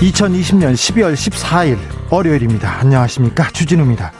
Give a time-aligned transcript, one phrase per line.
[0.00, 1.78] 2020년 12월 14일
[2.10, 2.80] 월요일입니다.
[2.80, 3.48] 안녕하십니까.
[3.50, 4.12] 주진우입니다.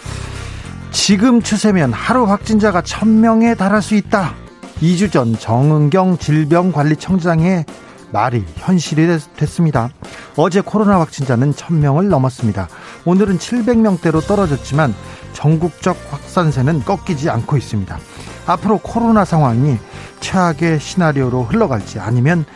[0.90, 4.34] 지금 추세면 하루 확진자가 1000명에 달할 수 있다.
[4.80, 7.66] 2주 전 정은경 질병관리청장의
[8.10, 9.90] 말이 현실이 됐습니다.
[10.36, 12.68] 어제 코로나 확진자는 1000명을 넘었습니다.
[13.04, 14.94] 오늘은 700명대로 떨어졌지만
[15.34, 17.98] 전국적 확산세는 꺾이지 않고 있습니다.
[18.46, 19.76] 앞으로 코로나 상황이
[20.20, 22.46] 최악의 시나리오로 흘러갈지 아니면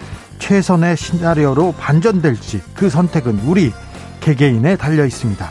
[0.40, 3.72] 최선의 시나리오로 반전될지 그 선택은 우리
[4.20, 5.48] 개개인에 달려 있습니다.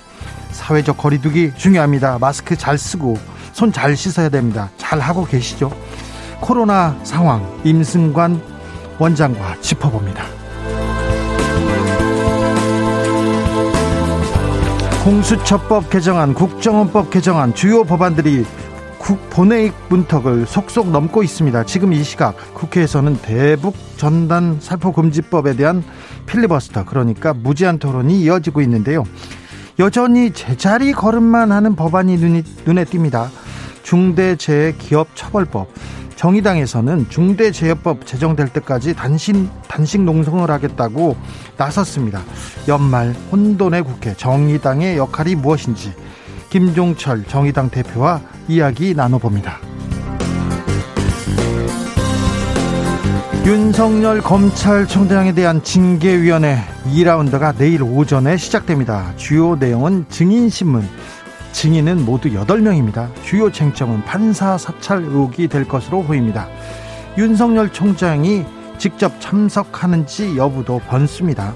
[0.52, 2.18] 사회적 거리두기 중요합니다.
[2.20, 3.18] 마스크 잘 쓰고
[3.54, 4.70] 손 잘 씻어야 됩니다.
[4.78, 5.72] 잘 하고 계시죠?
[6.42, 8.42] 코로나 상황 임승관
[8.98, 10.26] 원장과 짚어봅니다.
[15.04, 18.46] 공수처법 개정안, 국정원법 개정안 주요 법안들이
[19.00, 21.64] 국 본회의 문턱을 속속 넘고 있습니다.
[21.64, 25.84] 지금 이 시각 국회에서는 대북 전단 살포 금지법에 대한
[26.28, 29.04] 필리버스터 그러니까 무제한 토론이 이어지고 있는데요.
[29.80, 33.30] 여전히 제자리 걸음만 하는 법안이 눈이, 눈에 띕니다.
[33.84, 35.70] 중대재해기업처벌법
[36.18, 41.16] 정의당에서는 중대재해법 제정될 때까지 단신, 단식 농성을 하겠다고
[41.56, 42.22] 나섰습니다.
[42.68, 45.94] 연말 혼돈의 국회 정의당의 역할이 무엇인지
[46.50, 49.60] 김종철 정의당 대표와 이야기 나눠봅니다.
[53.46, 59.14] 윤석열 검찰총장에 대한 징계위원회 2라운드가 내일 오전에 시작됩니다.
[59.16, 60.88] 주요 내용은 증인신문,
[61.52, 63.10] 증인은 모두 8명입니다.
[63.24, 66.48] 주요 쟁점은 판사 사찰 의혹이 될 것으로 보입니다.
[67.18, 68.46] 윤석열 총장이
[68.78, 71.54] 직접 참석하는지 여부도 번습니다.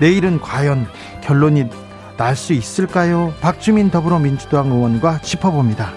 [0.00, 0.86] 내일은 과연
[1.22, 1.68] 결론이
[2.16, 3.32] 날 수 있을까요?
[3.40, 5.92] 박주민 더불어민주당 의원과 짚어봅니다.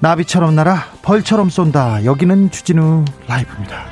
[0.00, 2.04] 나비처럼 날아 벌처럼 쏜다.
[2.04, 3.84] 여기는 주진우 라이브입니다.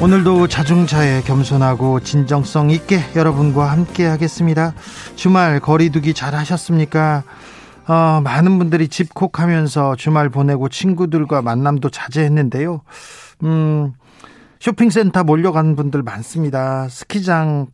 [0.00, 4.74] 오늘도 자중차에 겸손하고 진정성 있게 여러분과 함께 하겠습니다.
[5.14, 7.22] 주말 거리두기 잘 하셨습니까?
[7.86, 12.82] 어, 많은 분들이 집콕하면서 주말 보내고 친구들과 만남도 자제했는데요.
[13.44, 13.92] 음,
[14.62, 16.86] 쇼핑센터 몰려간 분들 많습니다.
[16.88, 17.66] 스키장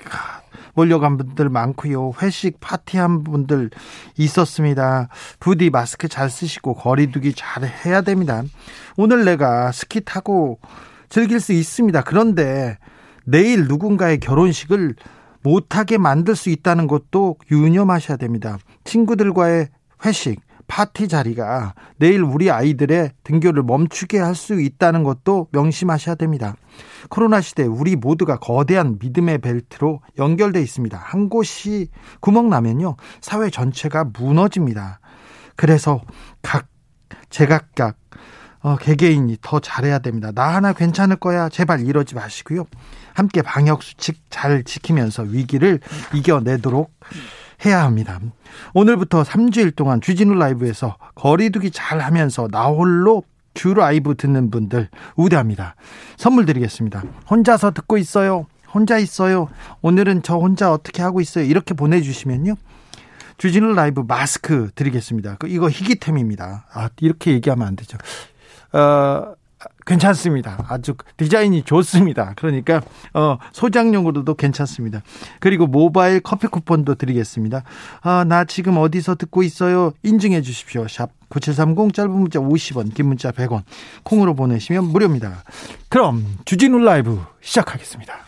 [0.72, 2.12] 몰려간 분들 많고요.
[2.22, 3.68] 회식 파티한 분들
[4.16, 5.10] 있었습니다.
[5.38, 8.42] 부디 마스크 잘 쓰시고 거리두기 잘 해야 됩니다.
[8.96, 10.60] 오늘 내가 스키 타고
[11.10, 12.00] 즐길 수 있습니다.
[12.04, 12.78] 그런데
[13.26, 14.94] 내일 누군가의 결혼식을
[15.42, 18.56] 못하게 만들 수 있다는 것도 유념하셔야 됩니다.
[18.84, 19.68] 친구들과의
[20.06, 26.54] 회식, 파티 자리가 내일 우리 아이들의 등교를 멈추게 할 수 있다는 것도 명심하셔야 됩니다.
[27.08, 30.96] 코로나 시대 우리 모두가 거대한 믿음의 벨트로 연결돼 있습니다.
[30.96, 31.88] 한 곳이
[32.20, 35.00] 구멍 나면요 사회 전체가 무너집니다.
[35.56, 36.00] 그래서
[36.42, 36.68] 각
[37.30, 37.96] 제각각
[38.60, 40.30] 어, 개개인이 더 잘해야 됩니다.
[40.32, 41.48] 나 하나 괜찮을 거야.
[41.48, 42.66] 제발 이러지 마시고요.
[43.14, 45.80] 함께 방역 수칙 잘 지키면서 위기를
[46.14, 46.92] 이겨내도록
[47.64, 48.20] 해야 합니다.
[48.74, 53.24] 오늘부터 3주일 동안 주진우 라이브에서 거리두기 잘 하면서 나홀로
[53.54, 55.74] 주 라이브 듣는 분들 우대합니다.
[56.16, 57.02] 선물 드리겠습니다.
[57.28, 58.46] 혼자서 듣고 있어요.
[58.72, 59.48] 혼자 있어요.
[59.82, 61.44] 오늘은 저 혼자 어떻게 하고 있어요.
[61.44, 62.54] 이렇게 보내주시면요.
[63.38, 65.36] 주진우 라이브 마스크 드리겠습니다.
[65.38, 66.66] 그 이거 희귀템입니다.
[66.72, 67.96] 아, 이렇게 얘기하면 안 되죠.
[68.72, 69.34] 어,
[69.86, 70.64] 괜찮습니다.
[70.68, 72.34] 아주 디자인이 좋습니다.
[72.36, 72.80] 그러니까
[73.14, 75.02] 어 소장용으로도 괜찮습니다.
[75.40, 77.64] 그리고 모바일 커피 쿠폰도 드리겠습니다.
[78.02, 79.92] 아, 나 지금 어디서 듣고 있어요?
[80.02, 80.86] 인증해 주십시오.
[80.88, 83.62] 샵 9730 짧은 문자 50원, 긴 문자 100원.
[84.02, 85.42] 콩으로 보내시면 무료입니다.
[85.88, 88.27] 그럼 주진우 라이브 시작하겠습니다.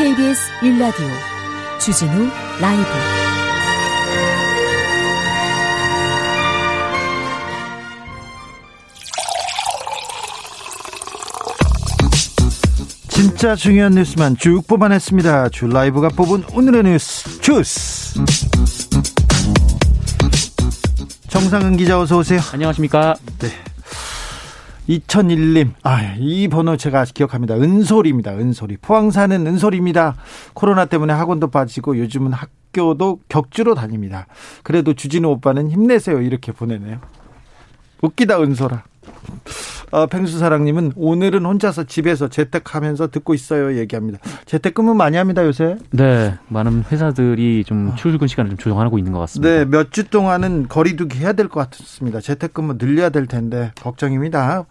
[0.00, 1.10] KBS 1라디오
[1.78, 2.88] 주진우 라이브
[13.08, 15.50] 진짜 중요한 뉴스만 쭉 뽑아냈습니다.
[15.50, 18.18] 주 라이브가 뽑은 오늘의 뉴스 주스.
[21.28, 22.40] 정상은 기자 어서 오세요.
[22.54, 23.16] 안녕하십니까?
[24.90, 24.98] 네.
[24.98, 27.54] 2001님, 아, 이 번호 제가 기억합니다.
[27.54, 28.32] 은솔입니다.
[28.32, 28.78] 은솔이.
[28.82, 30.16] 포항 사는 은솔입니다.
[30.52, 34.26] 코로나 때문에 학원도 빠지고 요즘은 학교도 격주로 다닙니다.
[34.64, 36.20] 그래도 주진우 오빠는 힘내세요.
[36.20, 36.98] 이렇게 보내네요.
[38.02, 38.82] 웃기다, 은솔아.
[39.90, 43.76] 어, 펭수사랑님은 오늘은 혼자서 집에서 재택하면서 듣고 있어요.
[43.76, 44.18] 얘기합니다.
[44.46, 45.76] 재택근무 많이 합니다, 요새?
[45.90, 46.34] 네.
[46.48, 49.50] 많은 회사들이 좀 출근 시간을 좀 조정하고 있는 것 같습니다.
[49.52, 49.64] 네.
[49.64, 52.20] 몇 주 동안은 거리두기 해야 될 것 같습니다.
[52.20, 54.66] 재택근무 늘려야 될 텐데, 걱정입니다.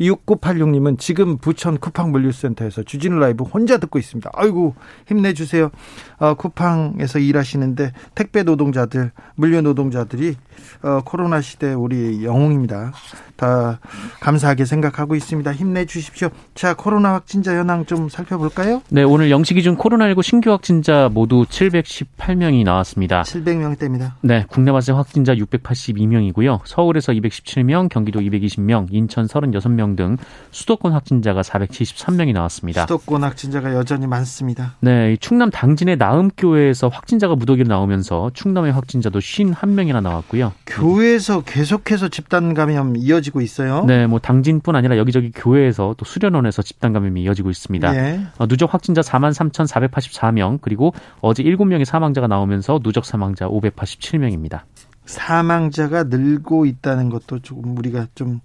[0.00, 4.30] 6986님은 지금 부천 쿠팡 물류센터에서 주진우 라이브 혼자 듣고 있습니다.
[4.34, 4.74] 아이고
[5.06, 5.70] 힘내주세요.
[6.18, 10.34] 어, 쿠팡에서 일하시는데 택배 노동자들, 물류 노동자들이
[10.82, 12.92] 어, 코로나 시대 우리 영웅입니다.
[13.36, 13.80] 다
[14.20, 15.52] 감사하게 생각하고 있습니다.
[15.52, 16.28] 힘내주십시오.
[16.54, 18.82] 자 코로나 확진자 현황 좀 살펴볼까요?
[18.88, 23.22] 네 오늘 영시 기준 코로나19 신규 확진자 모두 718명이 나왔습니다.
[23.22, 24.12] 700명대입니다.
[24.20, 26.60] 네 국내 발생 확진자 682명이고요.
[26.64, 30.16] 서울에서 217명, 경기도 220명, 인천 36명 등
[30.50, 32.82] 수도권 확진자가 473명이 나왔습니다.
[32.82, 34.74] 수도권 확진자가 여전히 많습니다.
[34.80, 40.41] 네, 충남 당진의 나음교회에서 확진자가 무더기로 나오면서 충남의 확진자도 51명이나 나왔고요.
[40.66, 43.84] 교회에서 계속해서 집단 감염 이어지고 있어요.
[43.86, 47.94] 네, 뭐 당진뿐 아니라 여기저기 교회에서 또 수련원에서 집단 감염이 이어지고 있습니다.
[47.96, 48.20] 예.
[48.38, 54.62] 어, 누적 확진자 43,484명 그리고 어제 7명의 사망자가 나오면서 누적 사망자 587명입니다.
[55.04, 58.40] 사망자가 늘고 있다는 것도 조금 우리가 좀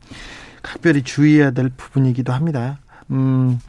[0.62, 2.80] 각별히 주의해야 될 부분이기도 합니다.
[3.12, 3.60] 음,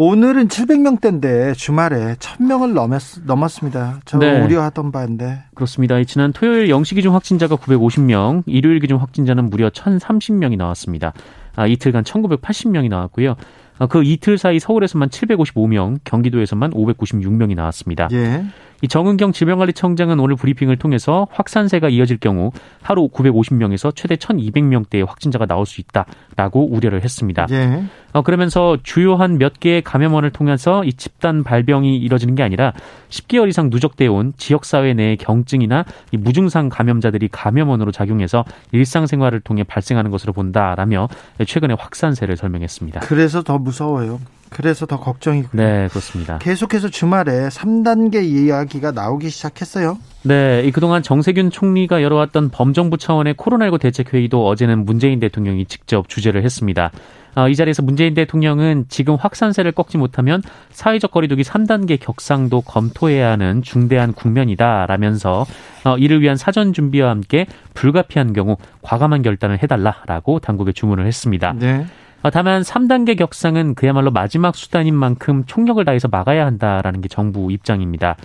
[0.00, 3.98] 오늘은 700명대인데 주말에 1000명을 넘었, 넘었습니다.
[4.04, 4.40] 저 네.
[4.40, 5.42] 우려하던 바인데.
[5.56, 6.02] 그렇습니다.
[6.04, 11.12] 지난 토요일 0시 기준 확진자가 950명, 일요일 기준 확진자는 무려 1,030명이 나왔습니다.
[11.56, 13.34] 아, 이틀간 1,980명이 나왔고요.
[13.80, 18.06] 아, 그 이틀 사이 서울에서만 755명, 경기도에서만 596명이 나왔습니다.
[18.12, 18.44] 예.
[18.82, 25.66] 이 정은경 질병관리청장은 오늘 브리핑을 통해서 확산세가 이어질 경우 하루 950명에서 최대 1,200명대의 확진자가 나올
[25.66, 27.46] 수 있다라고 우려를 했습니다.
[27.50, 27.84] 예.
[28.12, 32.72] 어, 그러면서 주요한 몇 개의 감염원을 통해서 이 집단 발병이 이뤄지는 게 아니라
[33.10, 40.10] 10개월 이상 누적되어 온 지역사회 내의 경증이나 이 무증상 감염자들이 감염원으로 작용해서 일상생활을 통해 발생하는
[40.10, 41.08] 것으로 본다라며
[41.44, 43.00] 최근의 확산세를 설명했습니다.
[43.00, 44.20] 그래서 더 무서워요.
[44.50, 45.50] 그래서 더 걱정이고요.
[45.52, 46.38] 네, 그렇습니다.
[46.38, 49.98] 계속해서 주말에 3단계 이야기가 나오기 시작했어요.
[50.22, 56.44] 네, 이 그동안 정세균 총리가 열어왔던 범정부 차원의 코로나19 대책회의도 어제는 문재인 대통령이 직접 주재를
[56.44, 56.90] 했습니다.
[57.38, 63.62] 어, 이 자리에서 문재인 대통령은 지금 확산세를 꺾지 못하면 사회적 거리두기 3단계 격상도 검토해야 하는
[63.62, 65.46] 중대한 국면이다라면서
[65.84, 71.54] 어, 이를 위한 사전 준비와 함께 불가피한 경우 과감한 결단을 해달라라고 당국에 주문을 했습니다.
[71.56, 71.86] 네.
[72.22, 78.16] 어, 다만 3단계 격상은 그야말로 마지막 수단인 만큼 총력을 다해서 막아야 한다라는 게 정부 입장입니다.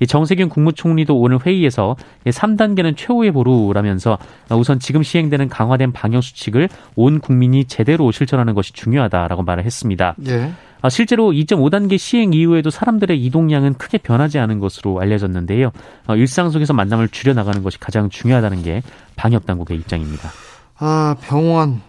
[0.00, 4.18] 이 정세균 국무총리도 오늘 회의에서 3단계는 최후의 보루라면서
[4.50, 10.14] 우선 지금 시행되는 강화된 방역 수칙을 온 국민이 제대로 실천하는 것이 중요하다라고 말을 했습니다.
[10.28, 10.52] 예.
[10.80, 15.72] 아, 실제로 2.5단계 시행 이후에도 사람들의 이동량은 크게 변하지 않은 것으로 알려졌는데요.
[16.06, 18.82] 어, 일상 속에서 만남을 줄여나가는 것이 가장 중요하다는 게
[19.16, 20.30] 방역 당국의 입장입니다.
[20.78, 21.80] 아, 병원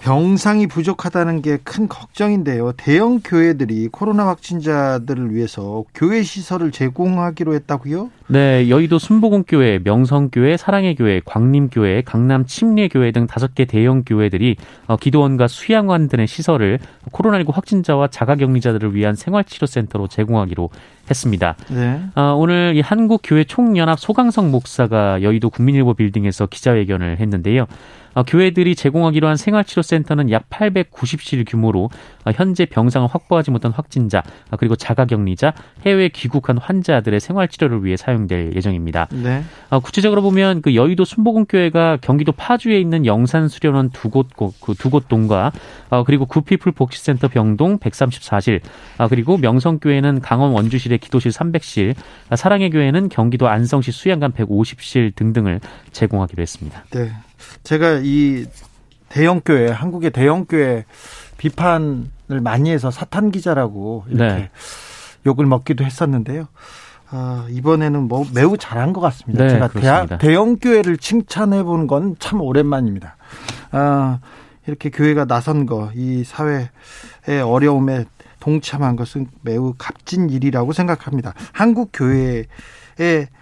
[0.00, 2.72] 병상이 부족하다는 게 큰 걱정인데요.
[2.72, 8.10] 대형 교회들이 코로나 확진자들을 위해서 교회 시설을 제공하기로 했다고요?
[8.28, 14.56] 네, 여의도 순복음교회, 명성교회, 사랑의 교회, 광림교회, 강남 침례교회 등 다섯 개 대형 교회들이
[14.86, 16.78] 어, 기도원과 수양원 등의 시설을
[17.12, 20.70] 코로나19 확진자와 자가격리자들을 위한 생활치료센터로 제공하기로
[21.10, 21.56] 했습니다.
[21.70, 22.00] 네.
[22.14, 27.66] 어, 오늘 이 한국교회 총연합 소강성 목사가 여의도 국민일보 빌딩에서 기자회견을 했는데요.
[28.18, 31.88] 어, 교회들이 제공하기로 한 생활치료센터는 약 890실 규모로
[32.24, 35.54] 어, 현재 병상을 확보하지 못한 확진자 어, 그리고 자가격리자,
[35.86, 39.06] 해외 귀국한 환자들의 생활치료를 위해 사용될 예정입니다.
[39.12, 39.44] 네.
[39.70, 45.52] 어, 구체적으로 보면 그 여의도 순복음교회가 경기도 파주에 있는 영산 수련원 두곳 그두곳 동과
[45.90, 48.60] 어, 그리고 구피플 복지센터 병동 134실
[48.96, 51.94] 아, 그리고 명성교회는 강원 원주실의 기도실 300실
[52.30, 55.60] 아, 사랑의 교회는 경기도 안성시 수양관 150실 등등을
[55.92, 56.84] 제공하기로 했습니다.
[56.90, 57.12] 네.
[57.62, 58.46] 제가 이
[59.08, 60.84] 대형 교회, 한국의 대형 교회
[61.38, 64.50] 비판을 많이 해서 사탄 기자라고 이렇게 네.
[65.26, 66.48] 욕을 먹기도 했었는데요.
[67.10, 69.44] 아, 이번에는 뭐 매우 잘한 것 같습니다.
[69.44, 70.06] 네, 제가 그렇습니다.
[70.06, 73.16] 대학, 대형 교회를 칭찬해 본 건 참 오랜만입니다.
[73.70, 74.18] 아,
[74.66, 76.68] 이렇게 교회가 나선 거, 이 사회의
[77.44, 78.04] 어려움에
[78.40, 81.32] 동참한 것은 매우 값진 일이라고 생각합니다.
[81.52, 82.44] 한국 교회의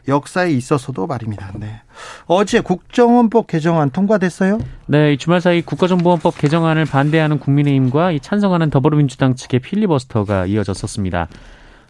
[0.08, 1.52] 역사에 있어서도 말입니다.
[1.54, 1.80] 네.
[2.26, 4.58] 어제 국정원법 개정안 통과됐어요?
[4.86, 11.28] 네, 주말 사이 국가정보원법 개정안을 반대하는 국민의힘과 찬성하는 더불어민주당 측의 필리버스터가 이어졌었습니다.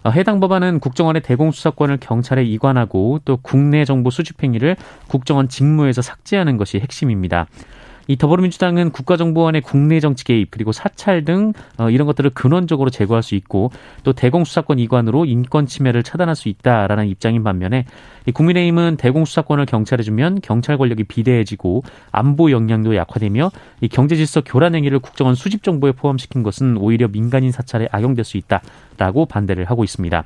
[0.04, 4.76] 어, 해당 법안은 국정원의 대공수사권을 경찰에 이관하고 또 국내 정보 수집 행위를
[5.08, 7.46] 국정원 직무에서 삭제하는 것이 핵심입니다.
[8.08, 13.34] 이 더불어민주당은 국가정보원의 국내 정치 개입 그리고 사찰 등 어, 이런 것들을 근원적으로 제거할 수
[13.34, 13.70] 있고
[14.04, 17.84] 또 대공수사권 이관으로 인권 침해를 차단할 수 있다라는 입장인 반면에
[18.26, 24.74] 이 국민의힘은 대공수사권을 경찰에 주면 경찰 권력이 비대해지고 안보 역량도 약화되며 이 경제 질서 교란
[24.74, 30.24] 행위를 국정원 수집 정보에 포함시킨 것은 오히려 민간인 사찰에 악용될 수 있다라고 반대를 하고 있습니다.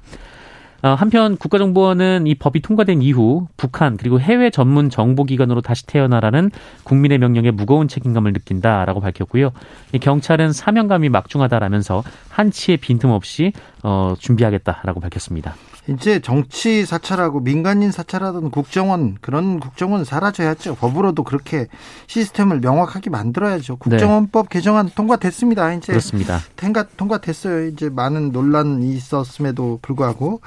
[0.82, 6.50] 어, 한편 국가정보원은 이 법이 통과된 이후 북한 그리고 해외 전문 정보기관으로 다시 태어나라는
[6.84, 9.52] 국민의 명령에 무거운 책임감을 느낀다라고 밝혔고요.
[10.00, 15.54] 경찰은 사명감이 막중하다라면서 한치의 빈틈없이 어, 준비하겠다라고 밝혔습니다.
[15.88, 20.76] 이제 정치 사찰하고 민간인 사찰하던 국정원 그런 국정원 사라져야죠.
[20.76, 21.66] 법으로도 그렇게
[22.06, 23.76] 시스템을 명확하게 만들어야죠.
[23.76, 24.58] 국정원법 네.
[24.58, 25.72] 개정안 통과됐습니다.
[25.74, 26.40] 이제 그렇습니다.
[26.56, 27.66] 통과 통과됐어요.
[27.68, 30.40] 이제 많은 논란이 있었음에도 불구하고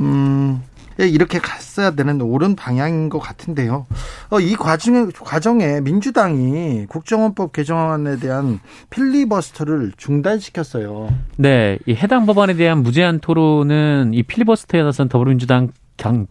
[0.00, 0.62] 음.
[1.00, 3.86] 예, 이렇게 갔어야 되는 옳은 방향인 것 같은데요.
[4.30, 8.58] 어, 이 과정에, 과정에 민주당이 국정원법 개정안에 대한
[8.90, 11.08] 필리버스터를 중단시켰어요.
[11.36, 15.68] 네, 이 해당 법안에 대한 무제한 토론은 이 필리버스터에 나선 더불어민주당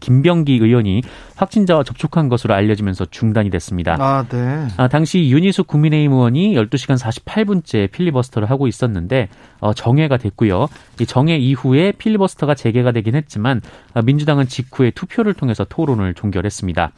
[0.00, 1.02] 김병기 의원이
[1.36, 3.96] 확진자와 접촉한 것으로 알려지면서 중단이 됐습니다.
[4.00, 4.66] 아, 네.
[4.76, 9.28] 아, 당시 윤희숙 국민의힘 의원이 12시간 48분째 필리버스터를 하고 있었는데
[9.60, 10.66] 어, 정회가 됐고요.
[11.00, 13.60] 이 정회 이후에 필리버스터가 재개가 되긴 했지만
[13.94, 16.92] 어, 민주당은 직후에 투표를 통해서 토론을 종결했습니다.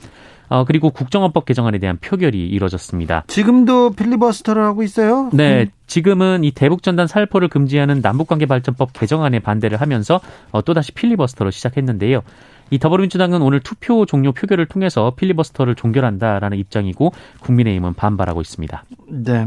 [0.50, 3.22] 어, 그리고 국정원법 개정안에 대한 표결이 이뤄졌습니다.
[3.28, 5.30] 지금도 필리버스터를 하고 있어요?
[5.32, 5.68] 네.
[5.86, 12.22] 지금은 이 대북전단 살포를 금지하는 남북관계발전법 개정안에 반대를 하면서 어, 또다시 필리버스터로 시작했는데요.
[12.70, 18.84] 이 더불어민주당은 오늘 투표 종료 표결을 통해서 필리버스터를 종결한다라는 입장이고 국민의힘은 반발하고 있습니다.
[19.08, 19.46] 네.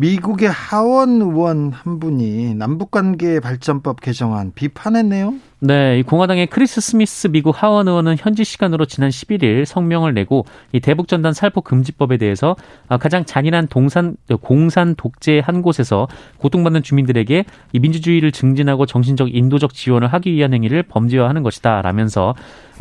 [0.00, 5.34] 미국의 하원 의원 한 분이 남북관계 발전법 개정안 비판했네요.
[5.58, 10.78] 네, 이 공화당의 크리스 스미스 미국 하원 의원은 현지 시간으로 지난 11일 성명을 내고 이
[10.78, 12.54] 대북 전단 살포 금지법에 대해서
[13.00, 20.06] 가장 잔인한 동산 공산 독재 한 곳에서 고통받는 주민들에게 이 민주주의를 증진하고 정신적 인도적 지원을
[20.12, 22.36] 하기 위한 행위를 범죄화하는 것이다라면서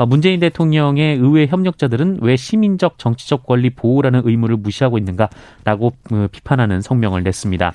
[0.06, 7.24] 문재인 대통령의 의회 협력자들은 왜 시민적 정치적 권리 보호라는 의무를 무시하고 있는가라고 어, 비판하는 성명을
[7.24, 7.74] 냈습니다.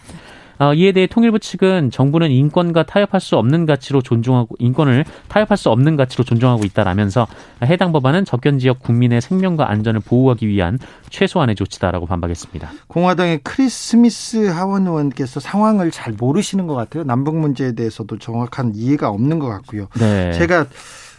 [0.58, 5.70] 어, 이에 대해 통일부 측은 정부는 인권과 타협할 수 없는 가치로 존중하고 인권을 타협할 수
[5.70, 7.26] 없는 가치로 존중하고 있다라면서
[7.64, 10.78] 해당 법안은 접견 지역 국민의 생명과 안전을 보호하기 위한
[11.10, 12.70] 최소한의 조치다라고 반박했습니다.
[12.86, 17.02] 공화당의 크리스 스미스 하원 의원께서 상황을 잘 모르시는 것 같아요.
[17.02, 19.88] 남북 문제에 대해서도 정확한 이해가 없는 것 같고요.
[19.98, 20.32] 네.
[20.32, 20.66] 제가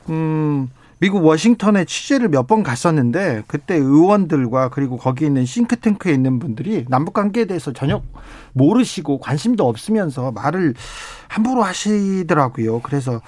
[0.09, 0.69] 음.
[1.03, 7.13] 미국 워싱턴에 취재를 몇 번 갔었는데 그때 의원들과 그리고 거기 있는 싱크탱크에 있는 분들이 남북
[7.13, 8.01] 관계에 대해서 전혀
[8.53, 10.75] 모르시고 관심도 없으면서 말을
[11.27, 12.79] 함부로 하시더라고요.
[12.81, 13.21] 그래서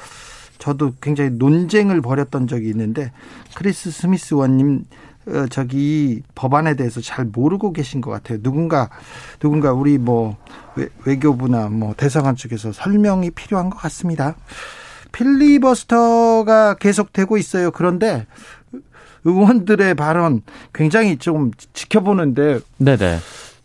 [0.58, 3.12] 저도 굉장히 논쟁을 벌였던 적이 있는데
[3.56, 4.86] 크리스 스미스 의원님
[5.28, 8.42] 어, 저기 법안에 대해서 잘 모르고 계신 것 같아요.
[8.42, 8.90] 누군가
[9.40, 10.38] 누군가 우리 뭐
[11.06, 14.36] 외교부나 뭐 대사관 측에서 설명이 필요한 것 같습니다.
[15.16, 17.72] 필리버스터가 계속되고 있어요.
[17.72, 18.26] 그런데
[19.24, 20.42] 의원들의 발언
[20.74, 23.18] 굉장히 좀 지켜보는데 네네.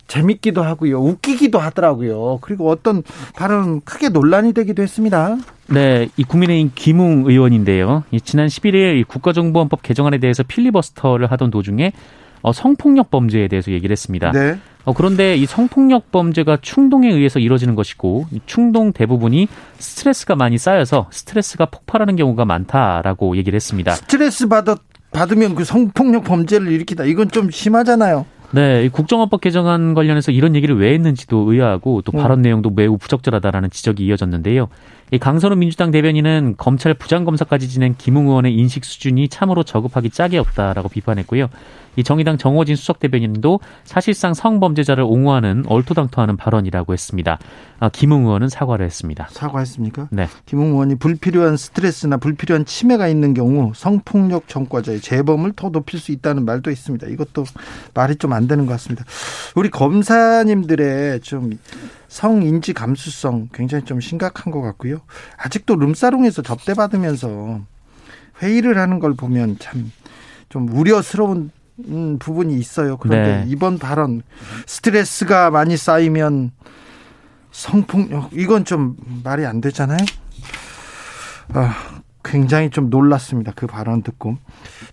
[0.07, 0.99] 재밌기도 하고요.
[0.99, 2.39] 웃기기도 하더라고요.
[2.41, 3.03] 그리고 어떤
[3.35, 5.37] 발언 크게 논란이 되기도 했습니다.
[5.67, 8.03] 네, 이 국민의힘 김웅 의원인데요.
[8.23, 11.93] 지난 11일 국가정보원법 개정안에 대해서 필리버스터를 하던 도중에
[12.41, 14.31] 어, 성폭력 범죄에 대해서 얘기를 했습니다.
[14.31, 14.57] 네.
[14.83, 21.65] 어, 그런데 이 성폭력 범죄가 충동에 의해서 이루어지는 것이고 충동 대부분이 스트레스가 많이 쌓여서 스트레스가
[21.65, 23.91] 폭발하는 경우가 많다라고 얘기를 했습니다.
[23.91, 24.75] 스트레스 받아,
[25.11, 27.05] 받으면 그 성폭력 범죄를 일으키다.
[27.05, 28.25] 이건 좀 심하잖아요.
[28.53, 32.41] 네, 국정원법 개정안 관련해서 이런 얘기를 왜 했는지도 의아하고 또 발언 음.
[32.41, 34.67] 내용도 매우 부적절하다라는 지적이 이어졌는데요.
[35.13, 40.87] 이 강선우 민주당 대변인은 검찰 부장검사까지 지낸 김웅 의원의 인식 수준이 참으로 저급하기 짝이 없다라고
[40.87, 41.49] 비판했고요.
[41.97, 47.37] 이 정의당 정호진 수석 대변인도 사실상 성범죄자를 옹호하는 얼토당토하는 발언이라고 했습니다.
[47.81, 49.27] 아, 김웅 의원은 사과를 했습니다.
[49.31, 50.07] 사과했습니까?
[50.11, 50.27] 네.
[50.45, 56.45] 김웅 의원이 불필요한 스트레스나 불필요한 치매가 있는 경우 성폭력 전과자의 재범을 더 높일 수 있다는
[56.45, 57.07] 말도 있습니다.
[57.07, 57.43] 이것도
[57.93, 59.03] 말이 좀 안 되는 것 같습니다.
[59.55, 61.51] 우리 검사님들의 좀
[62.11, 64.99] 성인지 감수성 굉장히 좀 심각한 것 같고요.
[65.37, 67.61] 아직도 룸사롱에서 접대받으면서
[68.41, 69.91] 회의를 하는 걸 보면 참
[70.51, 71.49] 좀 우려스러운
[71.87, 72.97] 음, 부분이 있어요.
[72.97, 73.45] 그런데 네.
[73.47, 74.21] 이번 발언
[74.67, 76.51] 스트레스가 많이 쌓이면
[77.51, 79.99] 성폭력 이건 좀 말이 안 되잖아요.
[81.53, 83.53] 아, 굉장히 좀 놀랐습니다.
[83.55, 84.37] 그 발언 듣고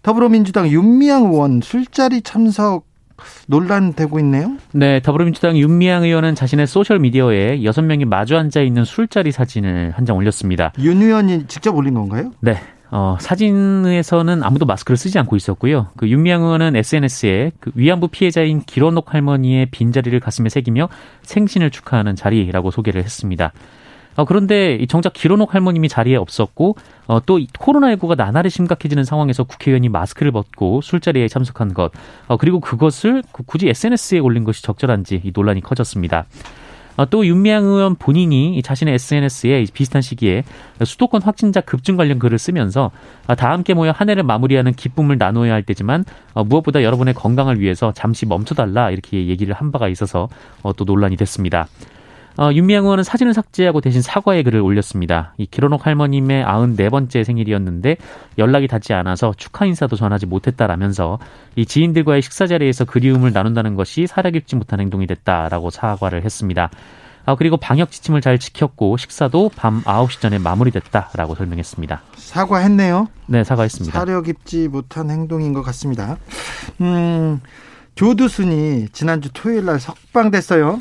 [0.02, 2.86] 더불어민주당 윤미향 의원 술자리 참석
[3.46, 4.56] 논란되고 있네요.
[4.72, 10.04] 네, 더불어민주당 윤미향 의원은 자신의 소셜 미디어에 여섯 명이 마주 앉아 있는 술자리 사진을 한
[10.08, 10.72] 장 올렸습니다.
[10.78, 12.30] 윤 의원이 직접 올린 건가요?
[12.40, 12.56] 네.
[12.90, 15.88] 어, 사진에서는 아무도 마스크를 쓰지 않고 있었고요.
[15.98, 20.88] 그 윤미향 의원은 SNS에 그 위안부 피해자인 기론옥 할머니의 빈자리를 가슴에 새기며
[21.22, 23.52] 생신을 축하하는 자리라고 소개를 했습니다.
[24.18, 26.74] 어, 그런데 정작 기론옥 할머님이 자리에 없었고
[27.06, 31.92] 어, 또 코로나19가 나날이 심각해지는 상황에서 국회의원이 마스크를 벗고 술자리에 참석한 것
[32.26, 36.26] 어, 그리고 그것을 굳이 SNS에 올린 것이 적절한지 이 논란이 커졌습니다.
[36.96, 40.42] 어, 또 윤미향 의원 본인이 자신의 SNS에 비슷한 시기에
[40.84, 42.90] 수도권 확진자 급증 관련 글을 쓰면서
[43.28, 47.60] 아, 다 함께 모여 한 해를 마무리하는 기쁨을 나눠야 할 때지만 어, 무엇보다 여러분의 건강을
[47.60, 50.28] 위해서 잠시 멈춰달라 이렇게 얘기를 한 바가 있어서
[50.76, 51.68] 또 논란이 됐습니다.
[52.38, 55.34] 어, 윤미향 의원은 사진을 삭제하고 대신 사과의 글을 올렸습니다.
[55.38, 57.96] 이 기론옥 할머님의 94번째 생일이었는데
[58.38, 61.18] 연락이 닿지 않아서 축하 인사도 전하지 못했다라면서
[61.56, 66.70] 이 지인들과의 식사 자리에서 그리움을 나눈다는 것이 사려 깊지 못한 행동이 됐다라고 사과를 했습니다.
[67.26, 72.02] 아, 그리고 방역 지침을 잘 지켰고 식사도 밤 9시 전에 마무리됐다라고 설명했습니다.
[72.14, 73.08] 사과했네요.
[73.26, 73.98] 네, 사과했습니다.
[73.98, 76.16] 사려 깊지 못한 행동인 것 같습니다.
[76.80, 77.40] 음,
[77.96, 80.80] 조두순이 지난주 토요일 날 석방됐어요.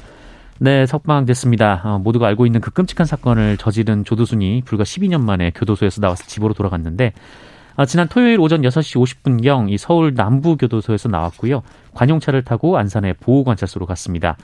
[0.59, 1.81] 네, 석방됐습니다.
[1.85, 6.53] 어, 모두가 알고 있는 그 끔찍한 사건을 저지른 조두순이 불과 12년 만에 교도소에서 나와서 집으로
[6.55, 7.13] 돌아갔는데
[7.75, 11.61] 어, 지난 토요일 오전 6시 50분경 이 서울 남부교도소에서 나왔고요.
[11.93, 14.35] 관용차를 타고 안산의 보호관찰소로 갔습니다.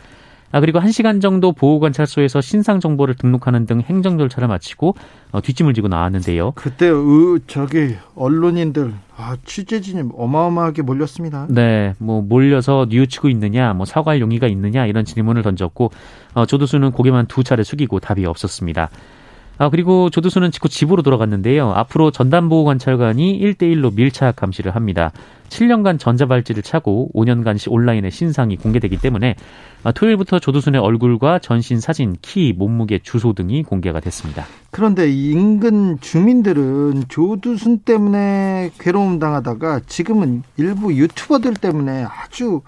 [0.53, 4.95] 아, 그리고 1시간 정도 보호관찰소에서 신상 정보를 등록하는 등 행정 절차를 마치고
[5.31, 6.51] 어, 뒷짐을 지고 나왔는데요.
[6.51, 11.47] 그때 의, 저기 언론인들 아, 취재진이 어마어마하게 몰렸습니다.
[11.49, 15.91] 네, 뭐 몰려서 뉘우치고 있느냐, 뭐 사과할 용의가 있느냐 이런 질문을 던졌고
[16.35, 18.91] 어, 조두수는 고개만 두 차례 숙이고 답이 없었습니다.
[19.57, 21.71] 아, 그리고 조두수는 직후 집으로 돌아갔는데요.
[21.73, 25.11] 앞으로 전담보호 관찰관이 1대1로 밀착 감시를 합니다.
[25.49, 29.35] 7년간 전자발찌를 차고 5년간 온라인에 신상이 공개되기 때문에
[29.83, 34.45] 아, 토요일부터 조두순의 얼굴과 전신 사진, 키, 몸무게, 주소 등이 공개가 됐습니다.
[34.71, 42.61] 그런데 인근 주민들은 조두순 때문에 괴로움 당하다가 지금은 일부 유튜버들 때문에 아주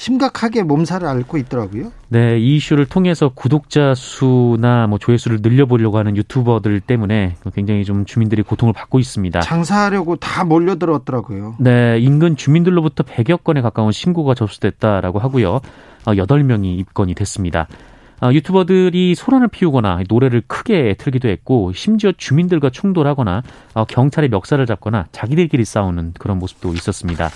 [0.00, 1.92] 심각하게 몸살을 앓고 있더라고요.
[2.08, 8.40] 네, 이 이슈를 통해서 구독자 수나 뭐 조회수를 늘려보려고 하는 유튜버들 때문에 굉장히 좀 주민들이
[8.40, 9.40] 고통을 받고 있습니다.
[9.40, 11.56] 장사하려고 다 몰려들었더라고요.
[11.58, 15.60] 네, 인근 주민들로부터 100여 건에 가까운 신고가 접수됐다라고 하고요.
[16.06, 17.68] 8명이 어, 입건이 됐습니다.
[18.22, 23.42] 어, 유튜버들이 소란을 피우거나 노래를 크게 틀기도 했고 심지어 주민들과 충돌하거나
[23.74, 27.28] 어, 경찰의 멱살을 잡거나 자기들끼리 싸우는 그런 모습도 있었습니다.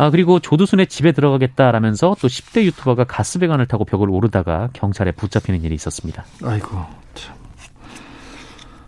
[0.00, 5.74] 아, 그리고 조두순의 집에 들어가겠다라면서 또 10대 유튜버가 가스배관을 타고 벽을 오르다가 경찰에 붙잡히는 일이
[5.74, 6.24] 있었습니다.
[6.42, 7.34] 아이고, 참.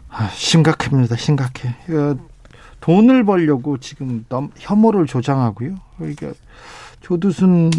[0.09, 1.17] 아, 심각합니다.
[1.17, 1.77] 심각해.
[2.81, 5.75] 돈을 벌려고 지금 넘, 혐오를 조장하고요.
[5.99, 6.33] 그러니까
[7.03, 7.71] 조두순을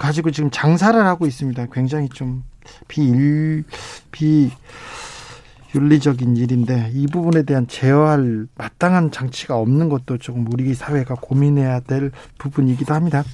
[0.00, 1.66] 가지고 지금 장사를 하고 있습니다.
[1.72, 2.42] 굉장히 좀
[2.88, 3.62] 비일,
[4.10, 4.50] 비,
[5.74, 12.10] 윤리적인 일인데 이 부분에 대한 제어할 마땅한 장치가 없는 것도 조금 우리 사회가 고민해야 될
[12.38, 13.24] 부분이기도 합니다.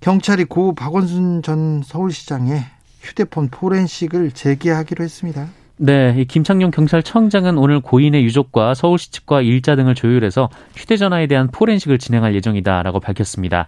[0.00, 2.60] 경찰이 고 박원순 전 서울시장의
[3.00, 5.48] 휴대폰 포렌식을 재개하기로 했습니다.
[5.76, 11.98] 네, 이 김창룡 경찰청장은 오늘 고인의 유족과 서울시 측과 일자 등을 조율해서 휴대전화에 대한 포렌식을
[11.98, 13.66] 진행할 예정이다라고 밝혔습니다.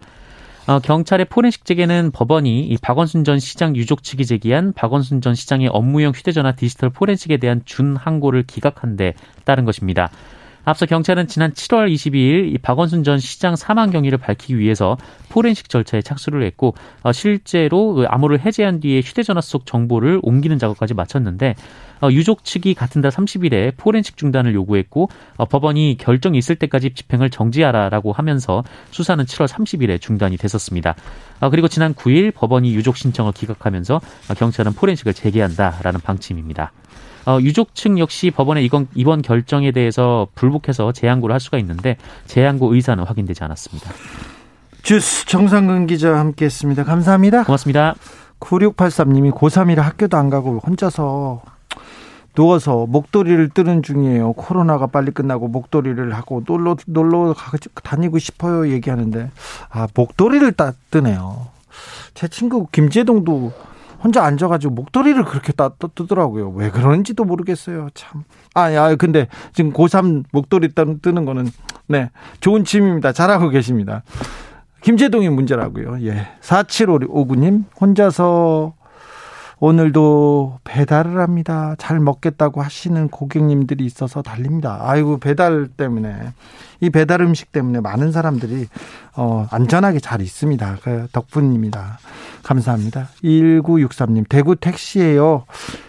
[0.67, 5.69] 어, 경찰의 포렌식 재개는 법원이 이 박원순 전 시장 유족 측이 제기한 박원순 전 시장의
[5.69, 9.13] 업무용 휴대전화 디지털 포렌식에 대한 준항고를 기각한 데
[9.45, 10.09] 따른 것입니다.
[10.65, 14.97] 앞서 경찰은 지난 7월 22일 이 박원순 전 시장 사망 경위를 밝히기 위해서
[15.29, 20.95] 포렌식 절차에 착수를 했고 어, 실제로 그 암호를 해제한 뒤에 휴대전화 속 정보를 옮기는 작업까지
[20.95, 21.57] 마쳤는데
[21.94, 27.31] 어, 유족 측이 같은 달 30일에 포렌식 중단을 요구했고 어, 법원이 결정이 있을 때까지 집행을
[27.31, 30.95] 정지하라라고 하면서 수사는 7월 30일에 중단이 됐었습니다.
[31.51, 34.01] 그리고 지난 9일 법원이 유족 신청을 기각하면서
[34.37, 36.73] 경찰은 포렌식을 재개한다라는 방침입니다.
[37.27, 42.75] 어, 유족 측 역시 법원의 이건, 이번 결정에 대해서 불복해서 재항고를 할 수가 있는데 재항고
[42.75, 43.91] 의사는 확인되지 않았습니다.
[44.83, 46.85] 주스 정상근 기자 함께했습니다.
[46.85, 47.45] 감사합니다.
[47.45, 47.95] 고맙습니다.
[48.41, 51.43] 9683님이 고3이라 학교도 안 가고 혼자서
[52.35, 54.33] 누워서 목도리를 뜨는 중이에요.
[54.35, 57.35] 코로나가 빨리 끝나고 목도리를 하고 놀러 놀러
[57.83, 58.69] 다니고 싶어요.
[58.71, 59.31] 얘기하는데
[59.71, 61.47] 아 목도리를 따 뜨네요.
[62.15, 63.53] 제 친구 김재동도
[64.05, 66.51] 혼자 앉아가지고 목도리를 그렇게 따, 뜨더라고요.
[66.51, 67.89] 왜 그런지도 모르겠어요.
[67.95, 68.25] 참.
[68.53, 71.49] 아, 야, 근데 지금 고3 목도리 뜨는 거는,
[71.87, 73.13] 네, 좋은 취미입니다.
[73.13, 74.03] 잘하고 계십니다.
[74.83, 76.07] 김재동이 문제라고요.
[76.07, 76.29] 예.
[76.43, 78.75] 4759님, 혼자서
[79.67, 81.75] 오늘도 배달을 합니다.
[81.79, 84.81] 잘 먹겠다고 하시는 고객님들이 있어서 달립니다.
[84.83, 86.35] 아이고, 배달 때문에,
[86.81, 88.67] 이 배달 음식 때문에 많은 사람들이,
[89.17, 90.81] 어, 안전하게 잘 있습니다.
[90.83, 91.99] 그 덕분입니다.
[92.43, 93.09] 감사합니다.
[93.23, 95.47] 1963님, 대구 택시에요.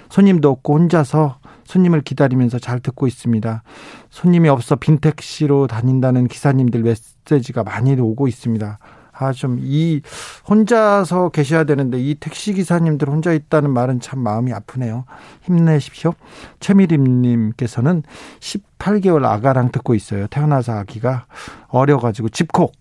[0.07, 3.61] 손님도 없고 혼자서 손님을 기다리면서 잘 듣고 있습니다.
[4.09, 8.79] 손님이 없어 빈 택시로 다닌다는 기사님들 메시지가 많이 오고 있습니다.
[9.17, 10.01] 아, 좀, 이,
[10.49, 15.05] 혼자서 계셔야 되는데, 이 택시 기사님들 혼자 있다는 말은 참 마음이 아프네요.
[15.43, 16.13] 힘내십시오.
[16.59, 18.03] 최미림 님께서는
[18.39, 20.27] 18개월 아가랑 듣고 있어요.
[20.27, 21.25] 태어나서 아기가
[21.69, 22.73] 어려 가지고 집콕.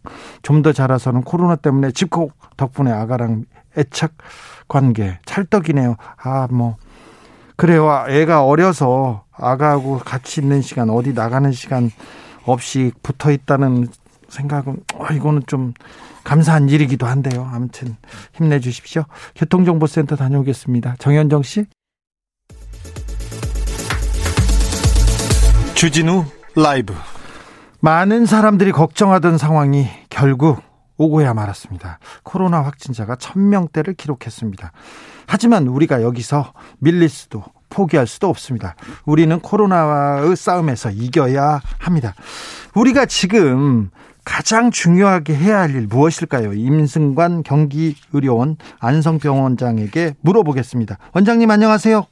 [0.42, 3.44] 좀 더 자라서는 코로나 때문에 집콕 덕분에 아가랑
[3.76, 4.12] 애착
[4.66, 5.96] 관계 찰떡이네요.
[6.22, 6.76] 아, 뭐.
[7.56, 8.04] 그래요.
[8.08, 11.90] 애가 어려서 아가하고 같이 있는 시간, 어디 나가는 시간
[12.46, 13.88] 없이 붙어 있다는
[14.28, 15.74] 생각은, 어, 이거는 좀
[16.24, 17.48] 감사한 일이기도 한데요.
[17.52, 17.96] 아무튼
[18.34, 19.04] 힘내주십시오.
[19.36, 20.96] 교통정보센터 다녀오겠습니다.
[20.98, 21.66] 정현정 씨.
[25.74, 26.24] 주진우
[26.56, 26.94] 라이브.
[27.80, 30.62] 많은 사람들이 걱정하던 상황이 결국
[30.96, 31.98] 오고야 말았습니다.
[32.22, 34.72] 코로나 확진자가 1000명대를 기록했습니다.
[35.26, 38.76] 하지만 우리가 여기서 밀릴 수도 포기할 수도 없습니다.
[39.04, 42.14] 우리는 코로나와의 싸움에서 이겨야 합니다.
[42.74, 43.90] 우리가 지금
[44.24, 46.52] 가장 중요하게 해야 할 일 무엇일까요?
[46.54, 50.96] 임승관 경기의료원 안성병원장에게 물어보겠습니다.
[51.14, 52.06] 원장님 안녕하세요.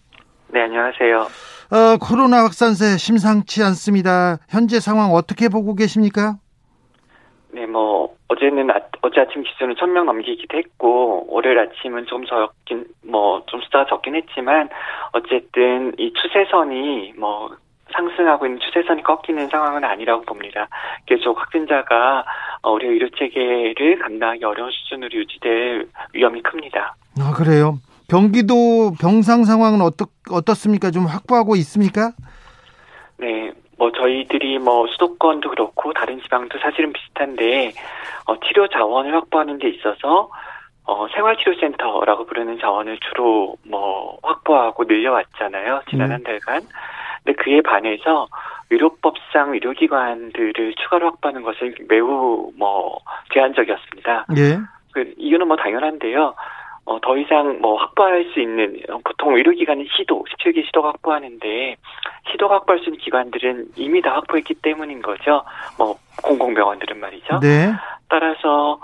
[0.53, 1.19] 네, 안녕하세요.
[1.21, 4.39] 어, 코로나 확산세 심상치 않습니다.
[4.51, 6.37] 현재 상황 어떻게 보고 계십니까?
[7.53, 13.43] 네, 뭐 어제는 아, 어제 아침 기준으로 1000명 넘기기도 했고 월요일 아침은 좀 적긴 뭐
[13.47, 14.69] 좀 숫자가 적긴 했지만
[15.13, 17.51] 어쨌든 이 추세선이 뭐
[17.95, 20.69] 상승하고 있는 추세선이 꺾이는 상황은 아니라고 봅니다.
[21.07, 22.25] 계속 확진자가
[22.65, 26.95] 우리 의료 체계를 감당하기 어려운 수준으로 유지될 위험이 큽니다.
[27.21, 27.79] 아 그래요?
[28.09, 30.91] 경기도 병상 상황은 어떻 어떻습니까?
[30.91, 32.13] 좀 확보하고 있습니까?
[33.19, 37.73] 네, 뭐 저희들이 뭐 수도권도 그렇고 다른 지방도 사실은 비슷한데
[38.27, 40.31] 어, 치료 자원을 확보하는 데 있어서
[40.85, 45.83] 어, 생활치료센터라고 부르는 자원을 주로 뭐 확보하고 늘려왔잖아요.
[45.89, 46.13] 지난 음.
[46.13, 46.63] 한 달간.
[47.25, 48.29] 근데 그에 반해서
[48.71, 52.99] 의료법상 의료기관들을 추가로 확보하는 것은 매우 뭐
[53.33, 54.27] 제한적이었습니다.
[54.37, 54.59] 예.
[54.93, 56.35] 그 이유는 뭐 당연한데요.
[56.85, 61.77] 어, 더 이상 뭐 확보할 수 있는 보통 의료기관은 시도 17개 시도가 확보하는데
[62.33, 65.45] 시도가 확보할 수 있는 기관들은 이미 다 확보했기 때문인 거죠.
[65.79, 67.39] 뭐 공공병원들은 말이죠.
[67.41, 67.73] 네.
[68.09, 68.81] 따라서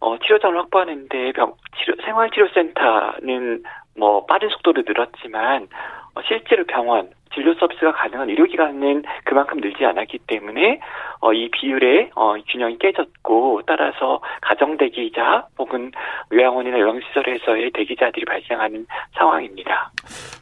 [0.00, 3.62] 어, 치료자를 확보하는데 병, 치료, 생활치료센터는
[3.96, 10.80] 뭐 빠른 속도로 늘었지만 어, 실제로 병원 진료 서비스가 가능한 의료기관은 그만큼 늘지 않았기 때문에
[11.20, 15.90] 어, 이 비율의 어, 균형이 깨졌고 따라서 가정 대기자 혹은
[16.32, 19.92] 요양원이나 요양시설에서의 대기자들이 발생하는 상황입니다.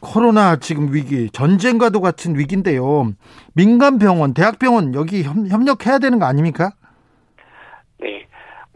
[0.01, 3.13] 코로나 지금 위기 전쟁과도 같은 위기인데요.
[3.55, 6.71] 민간 병원, 대학병원 여기 협력해야 되는 거 아닙니까?
[7.99, 8.25] 네.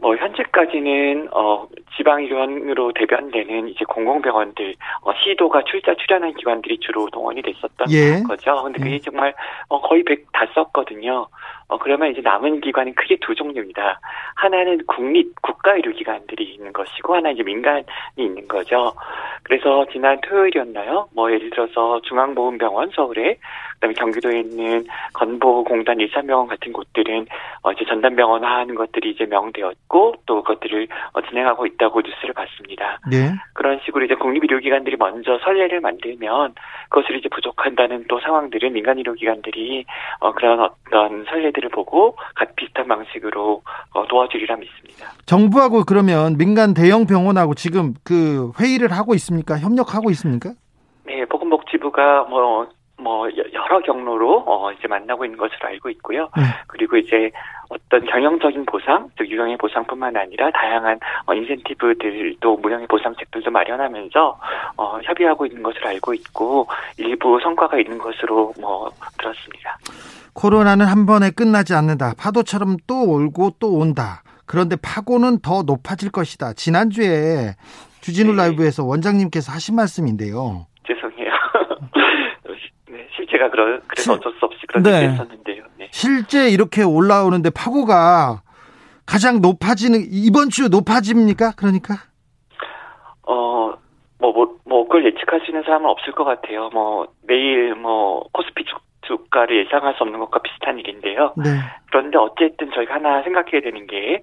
[0.06, 1.66] 뭐 현재까지는 어
[1.96, 8.22] 지방의료원으로 대변되는 이제 공공병원들 어 시도가 출자 출연한 기관들이 주로 동원이 됐었던 예.
[8.22, 8.62] 거죠.
[8.62, 8.98] 근데 그게 예.
[9.00, 9.34] 정말
[9.66, 11.26] 어 거의 100 다 썼거든요.
[11.68, 14.00] 어 그러면 이제 남은 기관은 크게 두 종류입니다.
[14.36, 17.84] 하나는 국립 국가의료기관들이 있는 것이고 하나 이제 민간이
[18.16, 18.92] 있는 거죠.
[19.42, 21.08] 그래서 지난 토요일이었나요?
[21.14, 23.38] 뭐 예를 들어서 중앙보훈병원 서울에
[23.74, 27.26] 그다음에 경기도에 있는 건보공단 일산병원 같은 곳들은
[27.62, 32.98] 어 이제 전담병원화하는 것들이 이제 명되었고 또 그것들을 어 진행하고 있다고 뉴스를 봤습니다.
[33.10, 33.32] 네.
[33.54, 36.54] 그런 식으로 이제 국립의료기관들이 먼저 선례를 만들면
[36.90, 39.84] 그것을 이제 부족한다는 또 상황들은 민간의료기관들이
[40.20, 45.10] 어 그런 어떤 선례 들을 보고 같 비슷한 방식으로 어 도와주리라 믿습니다.
[45.24, 49.58] 정부하고 그러면 민간 대형 병원하고 지금 그 회의를 하고 있습니까?
[49.58, 50.52] 협력하고 있습니까?
[51.06, 56.28] 네, 보건복지부가 뭐 뭐 여러 경로로 어 이제 만나고 있는 것으로 알고 있고요.
[56.36, 56.42] 네.
[56.66, 57.30] 그리고 이제
[57.68, 64.38] 어떤 경영적인 보상, 즉 유형의 보상뿐만 아니라 다양한 어 인센티브들도 무형의 보상책들도 마련하면서
[64.76, 69.78] 어 협의하고 있는 것으로 알고 있고 일부 성과가 있는 것으로 뭐 들었습니다.
[70.32, 72.14] 코로나는 한 번에 끝나지 않는다.
[72.18, 74.22] 파도처럼 또 올고 또 온다.
[74.46, 76.52] 그런데 파고는 더 높아질 것이다.
[76.52, 77.54] 지난주에
[78.00, 78.36] 주진우 네.
[78.36, 80.66] 라이브에서 원장님께서 하신 말씀인데요.
[83.36, 85.08] 제가 그러, 그래서 어쩔 수 없이 그런 네.
[85.08, 85.64] 했었는데요.
[85.78, 85.88] 네.
[85.90, 88.42] 실제 이렇게 올라오는데 파고가
[89.04, 91.52] 가장 높아지는 이번 주 높아집니까?
[91.56, 91.94] 그러니까
[93.26, 93.74] 어.
[94.18, 96.70] 뭐, 뭐, 뭐, 그걸 예측할 수 있는 사람은 없을 것 같아요.
[96.72, 101.34] 뭐, 내일, 뭐, 코스피 주, 주가를 예상할 수 없는 것과 비슷한 일인데요.
[101.36, 101.50] 네.
[101.90, 104.22] 그런데 어쨌든 저희가 하나 생각해야 되는 게,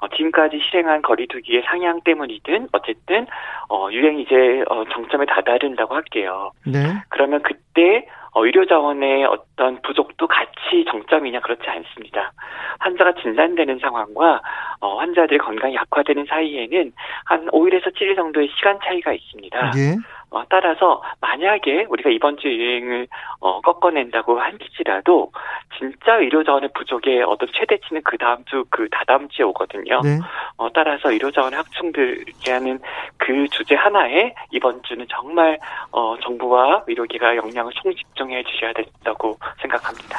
[0.00, 3.26] 어, 지금까지 실행한 거리두기의 상향 때문이든 어쨌든
[3.68, 6.50] 어, 유행이 이제 어, 정점에 다다른다고 할게요.
[6.66, 6.80] 네.
[7.08, 12.32] 그러면 그때 어, 의료 자원의 어떤 부족도 같이 정점이냐 그렇지 않습니다.
[12.80, 14.42] 환자가 진단되는 상황과
[14.80, 16.92] 어, 환자들 건강이 악화되는 사이에는
[17.24, 19.72] 한 5일에서 7일 정도의 시간 차이가 있습니다.
[19.76, 19.96] 예.
[20.34, 23.06] 어, 따라서 만약에 우리가 이번 주 유행을
[23.38, 25.30] 어, 꺾어낸다고 할지라도
[25.78, 30.00] 진짜 의료 자원의 부족의 어떤 최대치는 그 다음 주, 그 다다음 주에 오거든요.
[30.02, 30.18] 네.
[30.56, 32.80] 어, 따라서 의료 자원의 확충들게 하는
[33.16, 35.56] 그 주제 하나에 이번 주는 정말
[35.92, 40.18] 어, 정부와 의료계가 역량을 총집중해 주셔야 된다고 생각합니다.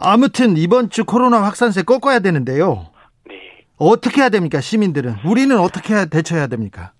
[0.00, 2.88] 아무튼 이번 주 코로나 확산세 꺾어야 되는데요.
[3.24, 3.64] 네.
[3.78, 4.60] 어떻게 해야 됩니까?
[4.60, 6.90] 시민들은 우리는 어떻게 대처해야 됩니까?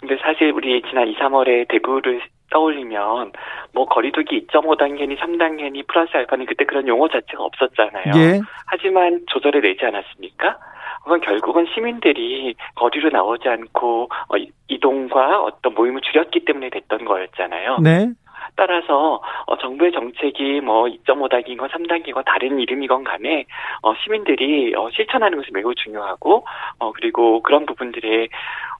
[0.00, 3.32] 근데 사실 우리 지난 2, 3월에 대구를 떠올리면
[3.72, 8.12] 뭐 거리두기 2.5단계니 3단계니 플러스 알파는 그때 그런 용어 자체가 없었잖아요.
[8.16, 8.40] 예.
[8.66, 10.58] 하지만 조절해 내지 않았습니까?
[11.04, 14.34] 그건 결국은 시민들이 거리로 나오지 않고 어,
[14.68, 17.78] 이동과 어떤 모임을 줄였기 때문에 됐던 거였잖아요.
[17.82, 18.10] 네.
[18.56, 23.46] 따라서 어, 정부의 정책이 뭐 2.5단계건 3단계건 다른 이름이건 간에
[23.82, 26.46] 어, 시민들이 어, 실천하는 것이 매우 중요하고
[26.78, 28.28] 어, 그리고 그런 부분들에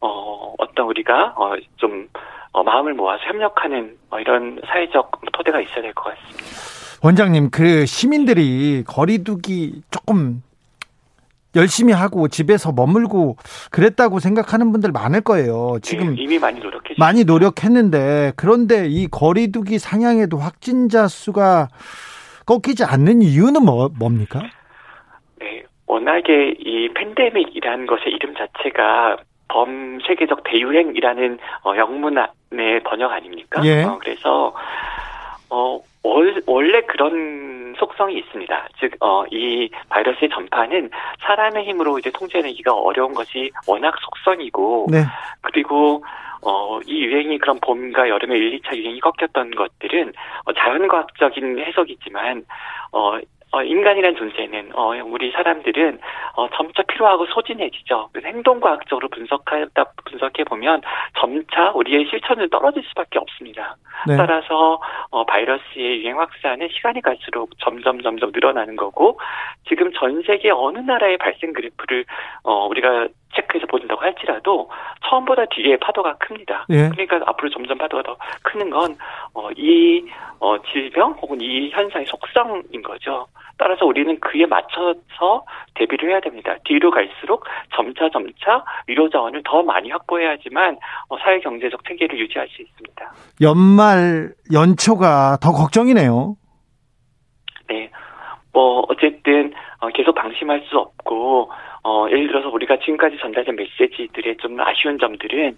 [0.01, 2.09] 어, 어떤 우리가 어, 좀
[2.53, 6.45] 어, 마음을 모아서 협력하는 어, 이런 사회적 토대가 있어야 될 것 같습니다.
[7.03, 10.43] 원장님, 그 시민들이 거리두기 조금
[11.57, 13.37] 열심히 하고 집에서 머물고
[13.71, 15.79] 그랬다고 생각하는 분들 많을 거예요.
[15.83, 21.69] 지금 네, 이미 많이 노력해 많이 노력했는데 그런데 이 거리두기 상향에도 확진자 수가
[22.47, 24.43] 꺾이지 않는 이유는 뭐, 뭡니까?
[25.39, 33.61] 네, 워낙에 이 팬데믹이라는 것의 이름 자체가 범세계적 대유행이라는 어, 영문의 번역 아닙니까?
[33.65, 33.83] 예.
[33.83, 34.55] 어, 그래서
[35.49, 38.69] 어, 원래 그런 속성이 있습니다.
[38.79, 45.05] 즉, 어, 이 바이러스의 전파는 사람의 힘으로 이제 통제하기가 어려운 것이 워낙 속성이고, 네.
[45.43, 46.03] 그리고
[46.43, 50.13] 어, 이 유행이 그런 봄과 여름의 1, 2차 유행이 꺾였던 것들은
[50.45, 52.45] 어, 자연과학적인 해석이지만,
[52.93, 53.19] 어,
[53.53, 55.99] 어, 인간이란 존재는 어, 우리 사람들은
[56.37, 58.11] 어, 점차 피로하고 소진해지죠.
[58.25, 60.83] 행동과학적으로 분석하다 분석해 보면
[61.19, 63.77] 점차 우리의 실천은 떨어질 수밖에 없습니다.
[64.07, 64.17] 네.
[64.17, 69.19] 따라서 어, 바이러스의 유행 확산은 시간이 갈수록 점점 점점 늘어나는 거고
[69.69, 72.05] 지금 전 세계 어느 나라의 발생 그래프를
[72.45, 74.71] 어, 우리가 체크해서 본다고 할지라도
[75.05, 76.67] 처음보다 뒤에 파도가 큽니다.
[76.71, 76.89] 예.
[76.89, 78.97] 그러니까 앞으로 점점 파도가 더 크는 건,
[79.35, 80.05] 어, 이,
[80.41, 83.27] 어, 질병 혹은 이 현상의 속성인 거죠.
[83.59, 86.57] 따라서 우리는 그에 맞춰서 대비를 해야 됩니다.
[86.65, 92.63] 뒤로 갈수록 점차 점차 의료 자원을 더 많이 확보해야지만 어, 사회 경제적 체계를 유지할 수
[92.63, 93.13] 있습니다.
[93.43, 96.37] 연말 연초가 더 걱정이네요.
[97.69, 97.91] 네.
[98.53, 101.51] 뭐 어쨌든 어, 계속 방심할 수 없고
[101.83, 105.57] 어, 예를 들어서 우리가 지금까지 전달된 메시지들의 좀 아쉬운 점들은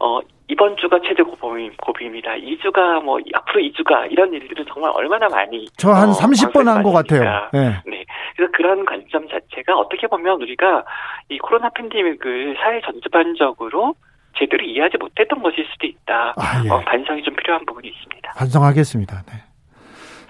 [0.00, 2.32] 어, 이번 주가 최대 고비, 고비입니다.
[2.32, 7.48] 2주가 뭐 앞으로 2주가 이런 일들은 정말 얼마나 많이 저한 30번 한 것 같아요.
[7.52, 7.76] 네.
[7.86, 8.04] 네.
[8.36, 10.84] 그래서 그런 관점 자체가 어떻게 보면 우리가
[11.30, 13.94] 이 코로나 팬데믹을 사회 전반적으로
[14.36, 16.34] 제대로 이해하지 못했던 것일 수도 있다.
[16.36, 16.68] 아, 예.
[16.68, 18.32] 어, 반성이 좀 필요한 부분이 있습니다.
[18.36, 19.22] 반성하겠습니다.
[19.28, 19.32] 네.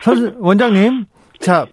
[0.00, 1.06] 선, 원장님,
[1.40, 1.66] 자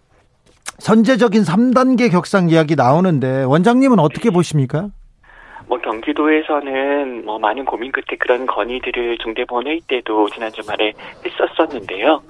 [0.82, 4.34] 선제적인 3단계 격상 이야기 나오는데 원장님은 어떻게 네.
[4.34, 4.90] 보십니까?
[5.68, 12.24] 뭐 경기도에서는 뭐 많은 고민 끝에 그런 건의들을 중대본 회의 때도 지난 주말에 했었었는데요.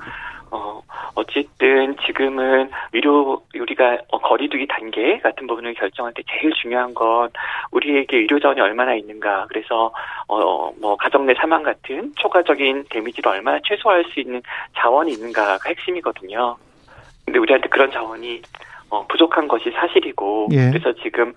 [0.52, 0.82] 어,
[1.16, 7.30] 어쨌든 지금은 의료, 우리가 어, 거리두기 단계 같은 부분을 결정할 때 제일 중요한 건
[7.72, 9.46] 우리에게 의료 자원이 얼마나 있는가.
[9.48, 9.94] 그래서,
[10.28, 14.42] 어, 뭐, 가정 내 사망 같은 초과적인 데미지를 얼마나 최소화할 수 있는
[14.76, 16.58] 자원이 있는가가 핵심이거든요.
[17.32, 18.41] 근데 우리한테 그런 자원이
[18.89, 20.70] 어, 부족한 것이 사실이고 예.
[20.70, 21.34] 그래서 지금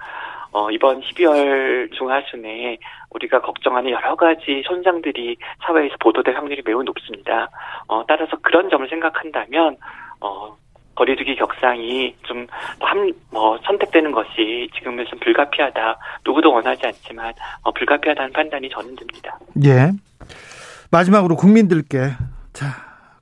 [0.50, 2.78] 어, 이번 12월 중하순에
[3.10, 7.48] 우리가 걱정하는 여러 가지 손상들이 사회에서 보도될 확률이 매우 높습니다.
[7.86, 9.76] 어, 따라서 그런 점을 생각한다면
[10.20, 10.56] 어,
[10.96, 15.98] 거리두기 격상이 좀한뭐 선택되는 것이 지금은 좀 불가피하다.
[16.26, 19.38] 누구도 원하지 않지만 어, 불가피하다는 판단이 저는 듭니다.
[19.64, 19.92] 예.
[20.90, 22.10] 마지막으로 국민들께
[22.52, 22.66] 자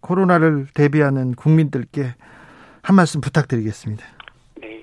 [0.01, 2.15] 코로나를 대비하는 국민들께
[2.83, 4.05] 한 말씀 부탁드리겠습니다.
[4.57, 4.83] 네.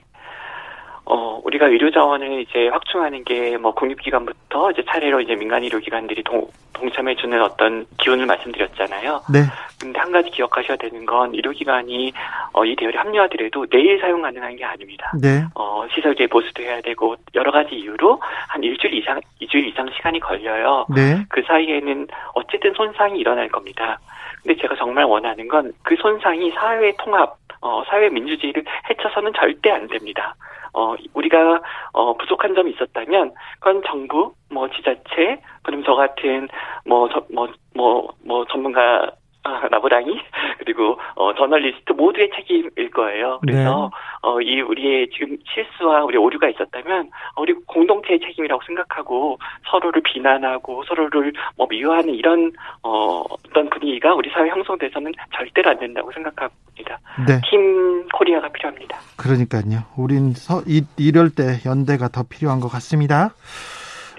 [1.05, 7.41] 어, 우리가 의료 자원을 이제 확충하는 게뭐 국립기관부터 이제 차례로 이제 민간 의료기관들이 동, 동참해주는
[7.41, 9.23] 어떤 기운을 말씀드렸잖아요.
[9.33, 9.39] 네.
[9.81, 12.13] 근데 한 가지 기억하셔야 되는 건 의료기관이
[12.53, 15.12] 어, 이 대열에 합류하더라도 내일 사용 가능한 게 아닙니다.
[15.21, 15.43] 네.
[15.55, 20.85] 어, 시설계 보수도 해야 되고 여러 가지 이유로 한 일주일 이상, 이주일 이상 시간이 걸려요.
[20.95, 21.25] 네.
[21.27, 23.99] 그 사이에는 어쨌든 손상이 일어날 겁니다.
[24.43, 29.88] 근데 제가 정말 원하는 건 그 손상이 사회 통합, 어, 사회 민주주의를 해쳐서는 절대 안
[29.88, 30.36] 됩니다.
[30.71, 31.62] 어 우리가
[31.93, 36.47] 어 부족한 점이 있었다면 그건 정부 뭐 지자체 그럼 저 같은
[36.86, 39.10] 뭐뭐뭐뭐 뭐, 뭐 전문가
[39.43, 40.19] 아, 나부랑이
[40.60, 43.39] 그리고 어 저널리스트 모두의 책임일 거예요.
[43.41, 43.97] 그래서 네.
[44.21, 49.38] 어 이 우리의 지금 실수와 우리 오류가 있었다면 어, 우리 공동체의 책임이라고 생각하고
[49.69, 52.52] 서로를 비난하고 서로를 뭐 미워하는 이런
[52.84, 56.99] 어 어떤 분위기가 우리 사회 형성돼서는 절대로 안 된다고 생각합니다.
[57.28, 57.41] 네.
[57.49, 58.97] 팀 코리아가 필요합니다.
[59.17, 59.84] 그러니까요.
[59.97, 63.32] 우린 서, 이, 이럴 때 연대가 더 필요한 것 같습니다.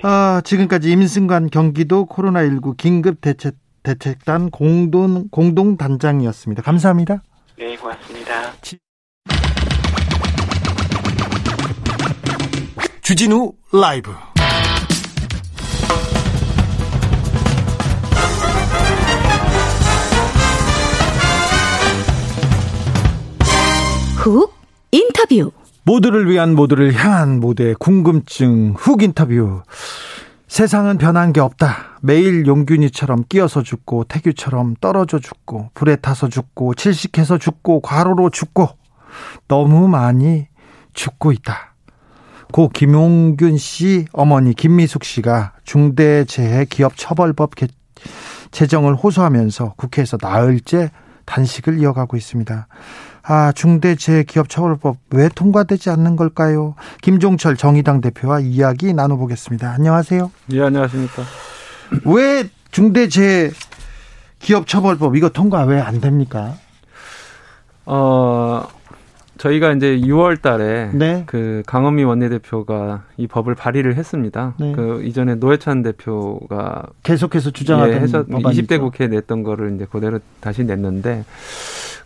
[0.02, 3.54] 아, 지금까지 임승관 경기도 코로나19 긴급 대책
[3.94, 6.62] 대책단 공동 공동 단장이었습니다.
[6.62, 7.22] 감사합니다.
[7.59, 8.53] 네, 고맙습니다.
[13.03, 14.12] 주진우 라이브.
[24.16, 24.55] 훅
[24.92, 25.50] 인터뷰.
[25.83, 29.62] 모두를 위한 모두를 향한 모두의 궁금증 훅 인터뷰.
[30.50, 32.00] 세상은 변한 게 없다.
[32.02, 38.68] 매일 용균이처럼 끼어서 죽고 태규처럼 떨어져 죽고 불에 타서 죽고 질식해서 죽고 과로로 죽고
[39.46, 40.48] 너무 많이
[40.92, 41.76] 죽고 있다.
[42.52, 47.52] 고 김용균 씨 어머니 김미숙 씨가 중대재해기업처벌법
[48.50, 50.90] 제정을 호소하면서 국회에서 나흘째
[51.26, 52.66] 단식을 이어가고 있습니다.
[53.32, 56.74] 아, 중대재해기업처벌법 왜 통과되지 않는 걸까요?
[57.00, 59.70] 김종철 정의당 대표와 이야기 나눠보겠습니다.
[59.70, 60.32] 안녕하세요.
[60.52, 61.22] 예, 안녕하십니까.
[62.06, 66.54] 왜 중대재해기업처벌법 이거 통과 왜 안 됩니까?
[67.86, 68.66] 어,
[69.38, 71.22] 저희가 이제 6월 달에 네.
[71.26, 74.54] 그 강원미 원내대표가 이 법을 발의를 했습니다.
[74.58, 74.72] 네.
[74.72, 80.64] 그 이전에 노회찬 대표가 계속해서 주장하던 예, 해서 20대 국회에 냈던 거를 이제 그대로 다시
[80.64, 81.24] 냈는데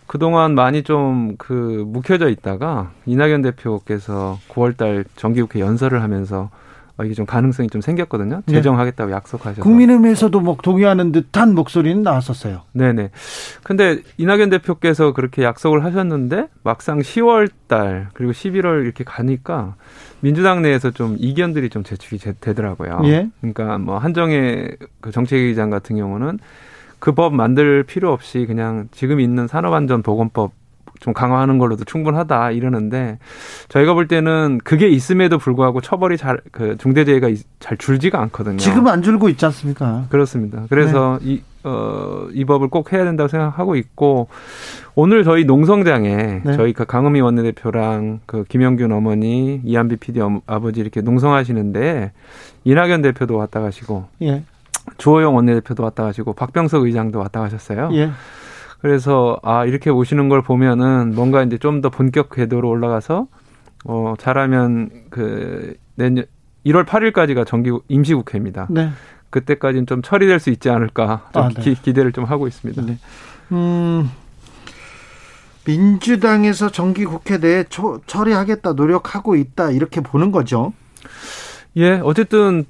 [0.07, 6.49] 그동안 많이 좀 그 묵혀져 있다가 이낙연 대표께서 9월달 정기국회 연설을 하면서
[6.97, 8.41] 어, 이게 좀 가능성이 좀 생겼거든요.
[8.45, 8.53] 네.
[8.53, 9.61] 제정하겠다고 약속하셔서.
[9.61, 12.61] 국민의힘에서도 뭐 동의하는 듯한 목소리는 나왔었어요.
[12.71, 13.11] 네네.
[13.63, 19.75] 근데 이낙연 대표께서 그렇게 약속을 하셨는데 막상 10월 달 그리고 11월 이렇게 가니까
[20.21, 23.01] 민주당 내에서 좀 이견들이 좀 제출이 되더라고요.
[23.05, 23.29] 예.
[23.41, 24.69] 그러니까 뭐 한정혜
[25.01, 26.39] 그 정책위의장 같은 경우는
[27.05, 30.51] 그 법 만들 필요 없이 그냥 지금 있는 산업안전보건법
[31.01, 33.19] 좀 강화하는 걸로도 충분하다 이러는데
[33.69, 38.57] 저희가 볼 때는 그게 있음에도 불구하고 처벌이 잘 그 중대재해가 잘 줄지가 않거든요.
[38.57, 40.05] 지금 안 줄고 있지 않습니까?
[40.09, 40.63] 그렇습니다.
[40.67, 41.33] 그래서 네.
[41.33, 44.27] 이 어, 이 법을 꼭 해야 된다고 생각하고 있고,
[44.93, 46.53] 오늘 저희 농성장에 네.
[46.55, 52.11] 저희 그 강은미 원내대표랑 그 김영균 어머니, 이한비 PD 아버지 이렇게 농성하시는데,
[52.65, 54.43] 이낙연 대표도 왔다 가시고, 예.
[54.97, 57.89] 주호영 원내대표도 왔다 가시고 박병석 의장도 왔다 가셨어요.
[57.93, 58.11] 예.
[58.81, 63.27] 그래서 아 이렇게 오시는 걸 보면은 뭔가 이제 좀 더 본격 궤도로 올라가서
[63.85, 66.25] 어 잘하면 그 내년
[66.65, 68.67] 1월 8일까지가 정기 임시국회입니다.
[68.69, 68.89] 네.
[69.29, 71.73] 그때까지는 좀 처리될 수 있지 않을까 좀 아, 네.
[71.73, 72.81] 기, 대를 좀 하고 있습니다.
[72.83, 72.97] 네.
[73.51, 74.09] 음,
[75.65, 80.73] 민주당에서 정기 국회 내에 초, 처리하겠다 노력하고 있다 이렇게 보는 거죠.
[81.77, 82.65] 예, 어쨌든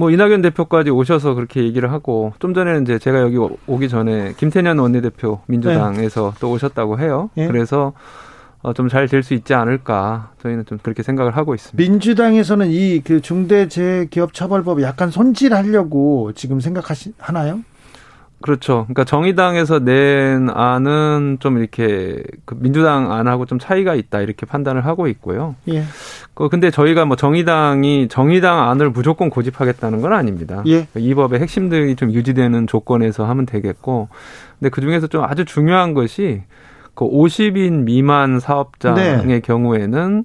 [0.00, 3.36] 뭐 이낙연 대표까지 오셔서 그렇게 얘기를 하고 좀 전에는 이제 제가 여기
[3.66, 6.36] 오기 전에 김태년 원내대표 민주당에서 네.
[6.40, 7.28] 또 오셨다고 해요.
[7.36, 7.46] 네.
[7.46, 7.92] 그래서
[8.62, 11.76] 어, 좀 잘 될 수 있지 않을까 저희는 좀 그렇게 생각을 하고 있습니다.
[11.82, 17.60] 민주당에서는 이 그 중대재해기업처벌법 약간 손질하려고 지금 생각하시나요?
[18.42, 18.84] 그렇죠.
[18.84, 25.08] 그러니까 정의당에서 낸 안은 좀 이렇게 그 민주당 안하고 좀 차이가 있다 이렇게 판단을 하고
[25.08, 25.56] 있고요.
[25.68, 25.84] 예.
[26.34, 30.62] 그 근데 저희가 뭐 정의당이 정의당 안을 무조건 고집하겠다는 건 아닙니다.
[30.66, 30.86] 예.
[30.96, 34.08] 이 법의 핵심들이 좀 유지되는 조건에서 하면 되겠고,
[34.58, 36.42] 근데 그 중에서 좀 아주 중요한 것이
[36.94, 39.40] 그 50인 미만 사업장의 네.
[39.40, 40.24] 경우에는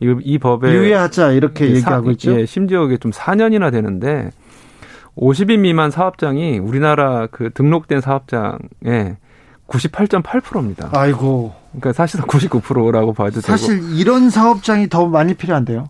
[0.00, 2.38] 이, 이 법에 유예하자 이렇게 얘기하고 있죠.
[2.38, 4.30] 예, 심지어 이게 좀 4년이나 되는데
[5.16, 9.16] 50인 미만 사업장이 우리나라 그 등록된 사업장의
[9.66, 10.90] 98.8%입니다.
[10.92, 11.54] 아이고.
[11.72, 13.92] 그러니까 사실상 99%라고 봐도 사실 되고.
[13.94, 15.88] 이런 사업장이 더 많이 필요한데요.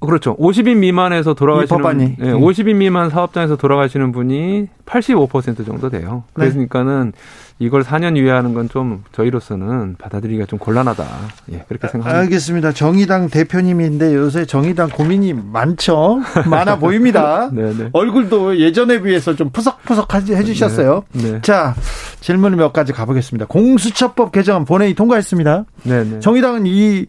[0.00, 0.36] 그렇죠.
[0.36, 2.16] 50인 미만에서 돌아가시는 법안이.
[2.20, 6.24] 예, 50인 미만 사업장에서 돌아가시는 분이 85% 정도 돼요.
[6.36, 6.50] 네.
[6.50, 7.12] 그러니까는
[7.60, 11.04] 이걸 4년 유예하는 건 좀 저희로서는 받아들이기가 좀 곤란하다.
[11.52, 12.18] 예, 그렇게 생각합니다.
[12.22, 12.72] 알겠습니다.
[12.72, 16.20] 정의당 대표님인데 요새 정의당 고민이 많죠.
[16.46, 17.50] 많아 보입니다.
[17.54, 17.88] 네, 네.
[17.92, 21.04] 얼굴도 예전에 비해서 좀 푸석푸석 해주셨어요.
[21.12, 21.40] 네, 네.
[21.42, 21.74] 자,
[22.20, 23.46] 질문 몇 가지 가보겠습니다.
[23.46, 25.64] 공수처법 개정안 본회의 통과했습니다.
[25.84, 26.20] 네, 네.
[26.20, 27.06] 정의당은 이,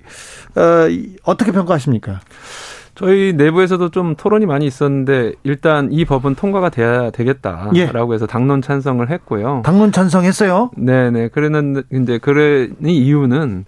[0.55, 0.61] 어,
[1.23, 2.19] 어떻게 평가하십니까?
[2.95, 8.13] 저희 내부에서도 좀 토론이 많이 있었는데 일단 이 법은 통과가 돼야 되겠다라고 예.
[8.13, 9.61] 해서 당론 찬성을 했고요.
[9.65, 10.71] 당론 찬성했어요?
[10.77, 11.29] 네네.
[11.29, 13.65] 그러는 이제 그래 이유는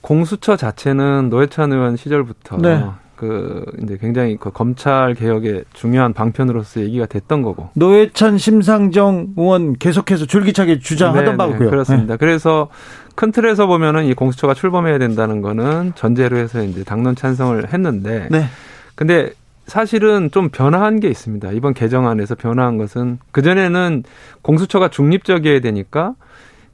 [0.00, 2.84] 공수처 자체는 노회찬 의원 시절부터 네.
[3.16, 10.26] 그 이제 굉장히 그 검찰 개혁의 중요한 방편으로서 얘기가 됐던 거고 노회찬 심상정 의원 계속해서
[10.26, 11.58] 줄기차게 주장하던 네, 바고요.
[11.58, 12.14] 네, 그렇습니다.
[12.14, 12.16] 네.
[12.18, 12.68] 그래서
[13.14, 18.46] 큰 틀에서 보면은 이 공수처가 출범해야 된다는 거는 전제로 해서 이제 당론 찬성을 했는데 네.
[18.94, 19.32] 근데
[19.66, 21.52] 사실은 좀 변화한 게 있습니다.
[21.52, 24.04] 이번 개정안에서 변화한 것은 그전에는
[24.42, 26.14] 공수처가 중립적이어야 되니까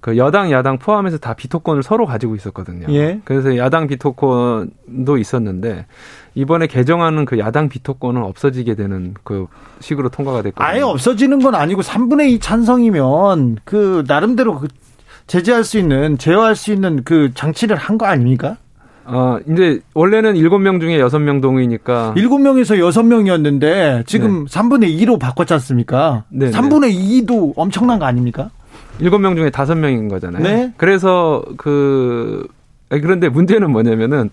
[0.01, 2.87] 그 여당 야당 포함해서 다 비토권을 서로 가지고 있었거든요.
[2.91, 3.21] 예.
[3.25, 5.87] 그래서 야당 비토권도 있었는데
[6.35, 9.47] 이번에 개정하는 그 야당 비토권은 없어지게 되는 그
[9.81, 10.67] 식으로 통과가 됐거든요.
[10.67, 14.69] 아예 없어지는 건 아니고 3분의 2 찬성이면 그 나름대로 그
[15.27, 18.57] 제재할 수 있는 제어할 수 있는 그 장치를 한 거 아닙니까?
[19.05, 24.51] 어, 이제 원래는 7명 중에 6명 동의니까 7명에서 6명이었는데 지금 네.
[24.51, 26.25] 3분의 2로 바꿨지 않습니까?
[26.29, 28.51] 네 3분의 2도 엄청난 거 아닙니까?
[29.01, 30.43] 7명 중에 5명인 거잖아요.
[30.43, 30.73] 네.
[30.77, 32.47] 그래서 그
[32.89, 34.31] 그런데 문제는 뭐냐면은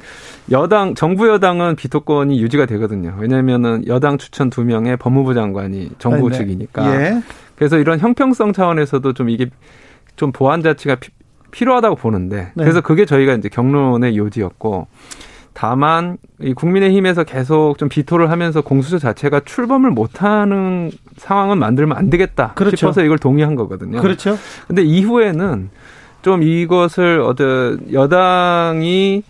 [0.51, 3.15] 여당 정부 여당은 비토권이 유지가 되거든요.
[3.20, 6.38] 왜냐면은 여당 추천 2명의 법무부 장관이 정부 네.
[6.38, 6.95] 측이니까.
[6.95, 7.22] 예.
[7.55, 9.47] 그래서 이런 형평성 차원에서도 좀 이게
[10.15, 11.09] 좀 보완 자치가 피,
[11.51, 12.63] 필요하다고 보는데 네.
[12.63, 14.88] 그래서 그게 저희가 이제 경론의 요지였고
[15.53, 22.53] 다만 이 국민의힘에서 계속 좀 비토를 하면서 공수처 자체가 출범을 못하는 상황은 만들면 안 되겠다
[22.55, 22.76] 그렇죠.
[22.76, 24.01] 싶어서 이걸 동의한 거거든요.
[24.01, 24.38] 그렇죠.
[24.68, 25.70] 근데 이후에는
[26.22, 29.24] 좀 이것을 어떤 여당이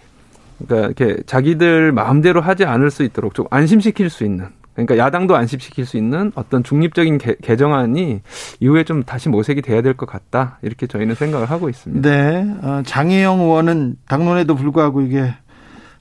[0.67, 5.85] 그러니까 이렇게 자기들 마음대로 하지 않을 수 있도록 좀 안심시킬 수 있는 그러니까 야당도 안심시킬
[5.85, 8.21] 수 있는 어떤 중립적인 개, 개정안이
[8.59, 12.07] 이후에 좀 다시 모색이 돼야 될 것 같다 이렇게 저희는 생각을 하고 있습니다.
[12.09, 15.33] 네, 어, 장혜영 의원은 당론에도 불구하고 이게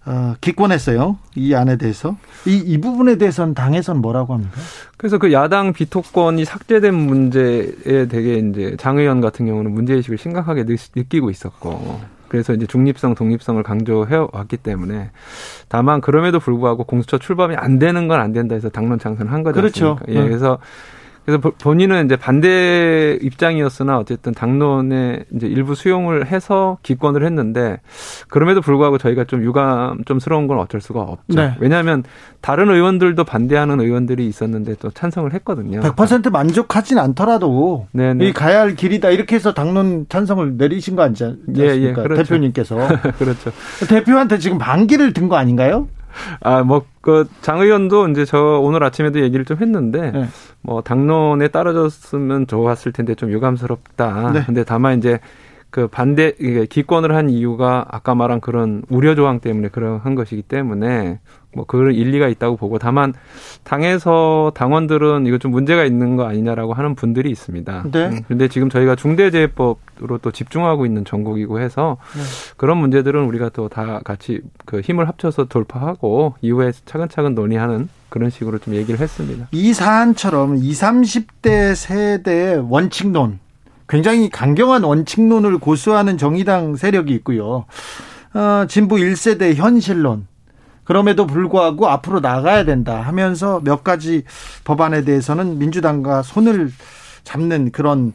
[0.06, 1.16] 어, 기권했어요.
[1.34, 2.16] 이 안에 대해서.
[2.46, 4.52] 이, 이 부분에 대해서는 당에서는 뭐라고 합니까?
[4.96, 11.30] 그래서 그 야당 비토권이 삭제된 문제에 되게 이제 장 의원 같은 경우는 문제의식을 심각하게 느끼고
[11.30, 12.00] 있었고.
[12.28, 15.10] 그래서 이제 중립성, 독립성을 강조해 왔기 때문에
[15.68, 19.54] 다만 그럼에도 불구하고 공수처 출범이 안 되는 건 안 된다 해서 당론 창선을 한 거죠.
[19.60, 19.98] 그렇죠.
[20.08, 20.58] 예, 그래서
[21.26, 27.80] 그래서 본인은 이제 반대 입장이었으나 어쨌든 당론에 이제 일부 수용을 해서 기권을 했는데
[28.28, 31.34] 그럼에도 불구하고 저희가 좀 유감 좀스러운 건 어쩔 수가 없죠.
[31.34, 31.54] 네.
[31.58, 32.04] 왜냐하면
[32.40, 35.80] 다른 의원들도 반대하는 의원들이 있었는데 또 찬성을 했거든요.
[35.80, 38.24] 100% 만족하진 않더라도 네네.
[38.28, 41.64] 이 가야 할 길이다 이렇게 해서 당론 찬성을 내리신 거 아니지 않습니까?
[41.64, 42.22] 예, 예, 그렇죠.
[42.22, 42.76] 대표님께서.
[43.18, 43.50] 그렇죠.
[43.88, 45.88] 대표한테 지금 반기를 든 거 아닌가요?
[46.40, 50.28] 아, 뭐, 그, 장 의원도 이제 저 오늘 아침에도 얘기를 좀 했는데, 네.
[50.62, 54.32] 뭐, 당론에 따라졌으면 좋았을 텐데 좀 유감스럽다.
[54.32, 54.42] 네.
[54.44, 55.20] 근데 다만 이제
[55.76, 56.32] 그 반대,
[56.70, 61.20] 기권을 한 이유가 아까 말한 그런 우려 조항 때문에 그런 것이기 때문에
[61.54, 63.12] 뭐 그런 일리가 있다고 보고 다만
[63.62, 67.84] 당에서 당원들은 이거 좀 문제가 있는 거 아니냐라고 하는 분들이 있습니다.
[67.92, 68.06] 네.
[68.06, 72.22] 음, 근데 지금 저희가 중대재해법으로 또 집중하고 있는 전국이고 해서 네.
[72.56, 78.58] 그런 문제들은 우리가 또 다 같이 그 힘을 합쳐서 돌파하고 이후에 차근차근 논의하는 그런 식으로
[78.58, 79.48] 좀 얘기를 했습니다.
[79.50, 83.40] 이 사안처럼 20, 30대 세대 원칙론
[83.88, 87.66] 굉장히 강경한 원칙론을 고수하는 정의당 세력이 있고요.
[88.34, 90.26] 어, 진보 1세대 현실론
[90.84, 94.24] 그럼에도 불구하고 앞으로 나가야 된다 하면서 몇 가지
[94.64, 96.70] 법안에 대해서는 민주당과 손을
[97.24, 98.12] 잡는 그런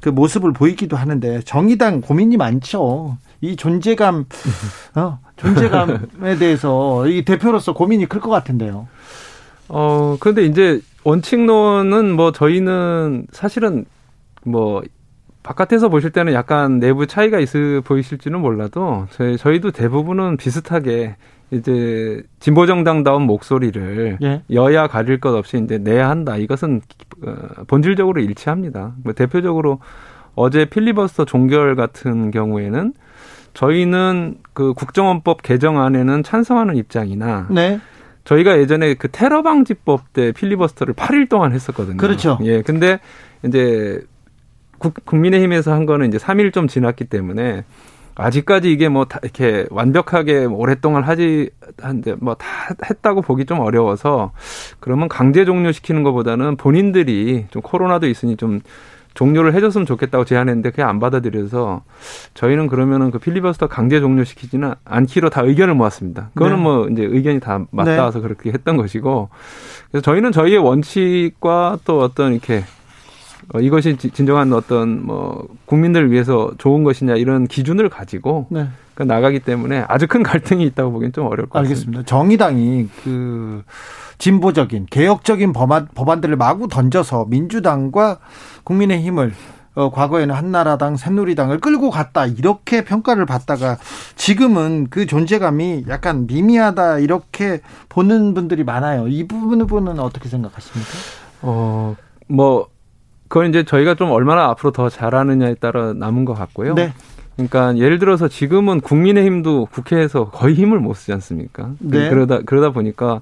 [0.00, 3.16] 그 모습을 보이기도 하는데 정의당 고민이 많죠.
[3.42, 4.26] 이 존재감,
[4.94, 8.86] 어, 존재감에 대해서 이 대표로서 고민이 클 것 같은데요.
[9.68, 13.86] 어, 그런데 이제 원칙론은 뭐 저희는 사실은
[14.42, 14.82] 뭐
[15.42, 21.16] 바깥에서 보실 때는 약간 내부 차이가 있어 보이실지는 몰라도 저희 저희도 대부분은 비슷하게
[21.50, 24.42] 이제 진보 정당다운 목소리를 예.
[24.52, 26.36] 여야 가릴 것 없이 이제 내야 한다.
[26.36, 26.80] 이것은
[27.26, 28.94] 어, 본질적으로 일치합니다.
[29.02, 29.80] 뭐 대표적으로
[30.34, 32.92] 어제 필리버스터 종결 같은 경우에는
[33.54, 37.80] 저희는 그 국정원법 개정안에는 찬성하는 입장이나 네.
[38.24, 41.96] 저희가 예전에 그 테러 방지법 때 필리버스터를 8일 동안 했었거든요.
[41.96, 42.38] 그렇죠.
[42.42, 42.62] 예.
[42.62, 43.00] 근데
[43.44, 44.04] 이제
[44.80, 47.64] 국, 국민의힘에서 한 거는 이제 3일 좀 지났기 때문에
[48.16, 51.50] 아직까지 이게 뭐 다 이렇게 완벽하게 오랫동안 하지
[51.80, 52.46] 한데 뭐 다
[52.90, 54.32] 했다고 보기 좀 어려워서
[54.80, 58.60] 그러면 강제 종료시키는 것보다는 본인들이 좀 코로나도 있으니 좀
[59.14, 61.82] 종료를 해줬으면 좋겠다고 제안했는데 그게 안 받아들여서
[62.34, 66.30] 저희는 그러면은 그 필리버스터 강제 종료시키지는 않기로 다 의견을 모았습니다.
[66.34, 66.62] 그거는 네.
[66.62, 68.22] 뭐 이제 의견이 다 맞닿아서 네.
[68.22, 69.28] 그렇게 했던 것이고
[69.90, 72.62] 그래서 저희는 저희의 원칙과 또 어떤 이렇게
[73.52, 78.68] 어, 이것이 진정한 어떤 뭐 국민들을 위해서 좋은 것이냐 이런 기준을 가지고 네.
[78.94, 82.00] 그 나가기 때문에 아주 큰 갈등이 있다고 보기엔 좀 어려울 것 알겠습니다.
[82.00, 82.02] 같습니다.
[82.04, 83.62] 정의당이 그
[84.18, 88.18] 진보적인 개혁적인 법안 법안들을 마구 던져서 민주당과
[88.64, 89.32] 국민의힘을
[89.76, 93.78] 어, 과거에는 한나라당, 새누리당을 끌고 갔다 이렇게 평가를 받다가
[94.16, 99.08] 지금은 그 존재감이 약간 미미하다 이렇게 보는 분들이 많아요.
[99.08, 100.90] 이 부분은 어떻게 생각하십니까?
[101.42, 101.96] 어,
[102.26, 102.68] 뭐
[103.30, 106.74] 그건 이제 저희가 좀 얼마나 앞으로 더 잘하느냐에 따라 남은 것 같고요.
[106.74, 106.92] 네.
[107.36, 111.70] 그러니까 예를 들어서 지금은 국민의힘도 국회에서 거의 힘을 못 쓰지 않습니까?
[111.78, 112.10] 네.
[112.10, 113.20] 그러다 그러다 보니까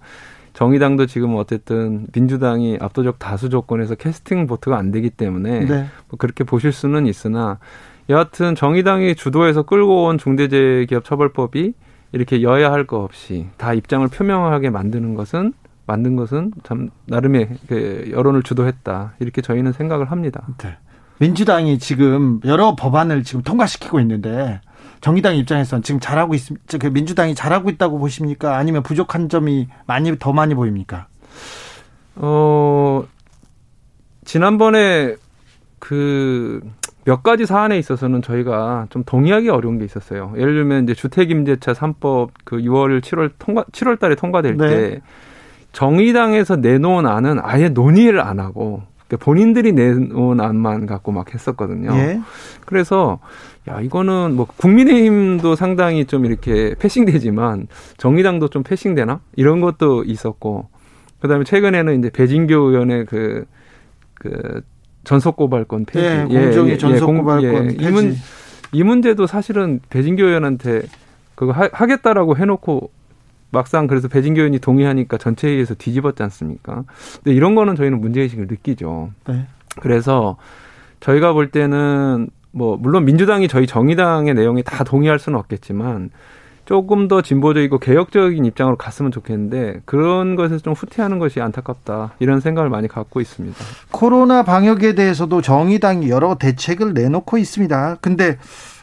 [0.55, 5.87] 정의당도 지금 어쨌든 민주당이 압도적 다수 조건에서 캐스팅 보트가 안 되기 때문에 네.
[6.09, 7.59] 뭐 그렇게 보실 수는 있으나
[8.09, 11.75] 여하튼 정의당이 주도해서 끌고 온 중대재해기업처벌법이
[12.13, 15.53] 이렇게 여야 할거 없이 다 입장을 표명하게 만드는 것은
[15.89, 20.47] 만든 것은 참 나름의 그 여론을 주도했다 이렇게 저희는 생각을 합니다.
[20.59, 20.77] 네.
[21.19, 24.61] 민주당이 지금 여러 법안을 지금 통과시키고 있는데
[25.01, 26.79] 정의당 입장에서는 지금 잘하고 있습니까?
[26.79, 28.57] 그 민주당이 잘하고 있다고 보십니까?
[28.57, 31.09] 아니면 부족한 점이 많이 더 많이 보입니까?
[32.17, 33.05] 어
[34.25, 35.17] 지난번에
[35.81, 36.61] 그
[37.09, 40.35] 몇 가지 사안에 있어서는 저희가 좀 동의하기 어려운 게 있었어요.
[40.37, 44.69] 예를 들면 이제 주택 임대차 3법 그 6월 7월 통과 7월 달에 통과될 네.
[44.69, 45.01] 때
[45.79, 51.93] 정의당에서 내놓은 안은 아예 논의를 안 하고 그러니까 본인들이 내놓은 안만 갖고 막 했었거든요.
[51.95, 52.21] 예.
[52.67, 53.21] 그래서
[53.69, 60.69] 야 이거는 뭐 국민의힘도 상당히 좀 이렇게 패싱되지만 정의당도 좀 패싱되나 이런 것도 있었고
[61.21, 64.63] 그다음에 최근에는 이제 배진교 의원의 그그
[65.05, 68.17] 전속 고발권 폐지, 예, 공정의 예, 예, 전속 고발권 예, 이, 문,
[68.73, 70.83] 이 문제도 사실은 배진교 의원한테
[71.37, 72.91] 그거 하, 하겠다라고 해놓고
[73.51, 76.85] 막상 그래서 배진교 의원이 동의하니까 전체 회의에서 뒤집었지 않습니까?
[77.23, 79.11] 근데 이런 거는 저희는 문제의식을 느끼죠.
[79.27, 79.47] 네.
[79.81, 80.37] 그래서
[81.01, 86.11] 저희가 볼 때는 뭐 물론 민주당이 저희 정의당의 내용에 다 동의할 수는 없겠지만
[86.69, 92.69] 조금 더 진보적이고 개혁적인 입장으로 갔으면 좋겠는데 그런 것에서 좀 후퇴하는 것이 안타깝다 이런 생각을
[92.69, 93.57] 많이 갖고 있습니다.
[93.91, 97.97] 코로나 방역에 대해서도 정의당이 여러 대책을 내놓고 있습니다.
[98.03, 98.37] 근데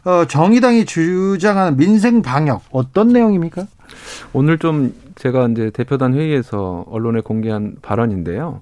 [0.04, 3.68] 어, 정의당이 주장하는 민생 방역 어떤 내용입니까?
[4.34, 8.62] 오늘 좀 제가 이제 대표단 회의에서 언론에 공개한 발언인데요.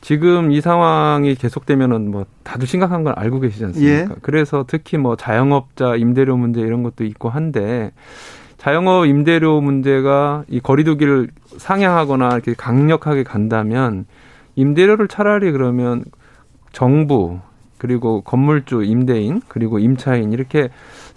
[0.00, 3.92] 지금 이 상황이 계속되면은 뭐 다들 심각한 걸 알고 계시지 않습니까?
[3.92, 4.08] 예.
[4.22, 7.92] 그래서 특히 뭐 자영업자 임대료 문제 이런 것도 있고 한데
[8.56, 14.06] 자영업 임대료 문제가 이 거리두기를 상향하거나 이렇게 강력하게 간다면
[14.56, 16.04] 임대료를 차라리 그러면
[16.72, 17.38] 정부
[17.78, 20.68] 그리고 건물주, 임대인, 그리고 임차인 이렇게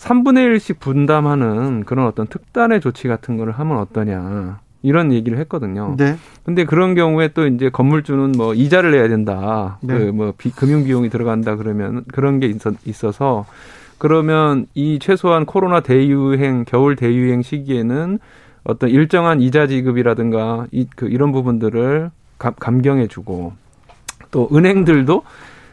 [0.03, 4.59] 3분의 1씩 분담하는 그런 어떤 특단의 조치 같은 거를 하면 어떠냐.
[4.85, 5.95] 이런 얘기를 했거든요.
[5.97, 6.17] 네.
[6.43, 9.77] 근데 그런 경우에 또 이제 건물주는 뭐 이자를 내야 된다.
[9.81, 9.97] 네.
[9.97, 13.45] 그뭐 금융 비용이 들어간다 그러면 그런 게 있어, 있어서
[13.97, 18.19] 그러면 이 최소한 코로나 대유행, 겨울 대유행 시기에는
[18.65, 23.53] 어떤 일정한 이자 지급이라든가 이, 그 이런 부분들을 감, 감경해 주고
[24.31, 25.23] 또 은행들도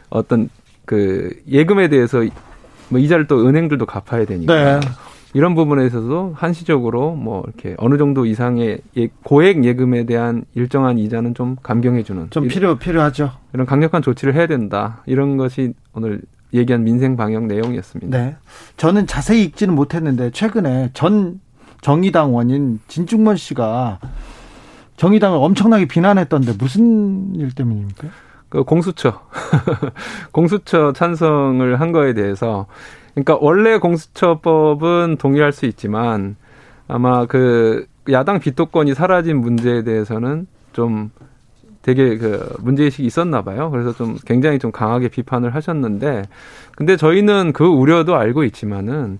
[0.09, 0.49] 어떤
[0.85, 2.23] 그 예금에 대해서
[2.91, 4.79] 뭐 이자를 또 은행들도 갚아야 되니까 네.
[5.33, 11.33] 이런 부분에 있어서 한시적으로 뭐 이렇게 어느 정도 이상의 예, 고액 예금에 대한 일정한 이자는
[11.33, 13.31] 좀 감경해 주는 좀 필요 필요하죠.
[13.53, 15.01] 이런 강력한 조치를 해야 된다.
[15.05, 16.21] 이런 것이 오늘
[16.53, 18.17] 얘기한 민생 방역 내용이었습니다.
[18.17, 18.35] 네.
[18.75, 21.39] 저는 자세히 읽지는 못했는데 최근에 전
[21.79, 23.99] 정의당 원인 진중권 씨가
[24.97, 28.09] 정의당을 엄청나게 비난했던데 무슨 일 때문입니까?
[28.51, 29.21] 그 공수처
[30.31, 32.67] 공수처 찬성을 한 거에 대해서
[33.13, 36.35] 그러니까 원래 공수처법은 동의할 수 있지만
[36.87, 41.11] 아마 그 야당 비토권이 사라진 문제에 대해서는 좀
[41.81, 43.71] 되게 그 문제의식이 있었나 봐요.
[43.71, 46.23] 그래서 좀 굉장히 좀 강하게 비판을 하셨는데
[46.75, 49.19] 근데 저희는 그 우려도 알고 있지만은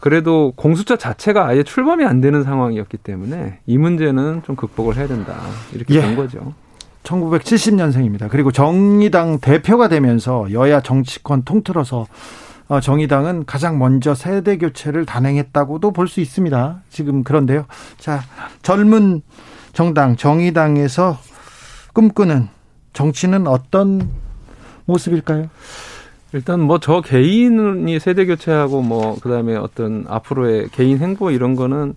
[0.00, 5.34] 그래도 공수처 자체가 아예 출범이 안 되는 상황이었기 때문에 이 문제는 좀 극복을 해야 된다.
[5.72, 6.02] 이렇게 예.
[6.02, 6.52] 본 거죠.
[7.06, 8.28] 1970년생입니다.
[8.28, 12.06] 그리고 정의당 대표가 되면서 여야 정치권 통틀어서
[12.68, 16.82] 어, 정의당은 가장 먼저 세대 교체를 단행했다고도 볼 수 있습니다.
[16.90, 17.66] 지금 그런데요.
[17.98, 18.22] 자,
[18.62, 19.22] 젊은
[19.72, 21.18] 정당 정의당에서
[21.94, 22.48] 꿈꾸는
[22.92, 24.10] 정치는 어떤
[24.86, 25.48] 모습일까요?
[26.32, 31.94] 일단 뭐 저 개인이 세대 교체하고 뭐 그다음에 어떤 앞으로의 개인 행보 이런 거는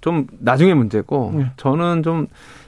[0.00, 1.50] 좀 나중에 문제고 네.
[1.58, 2.26] 저는 좀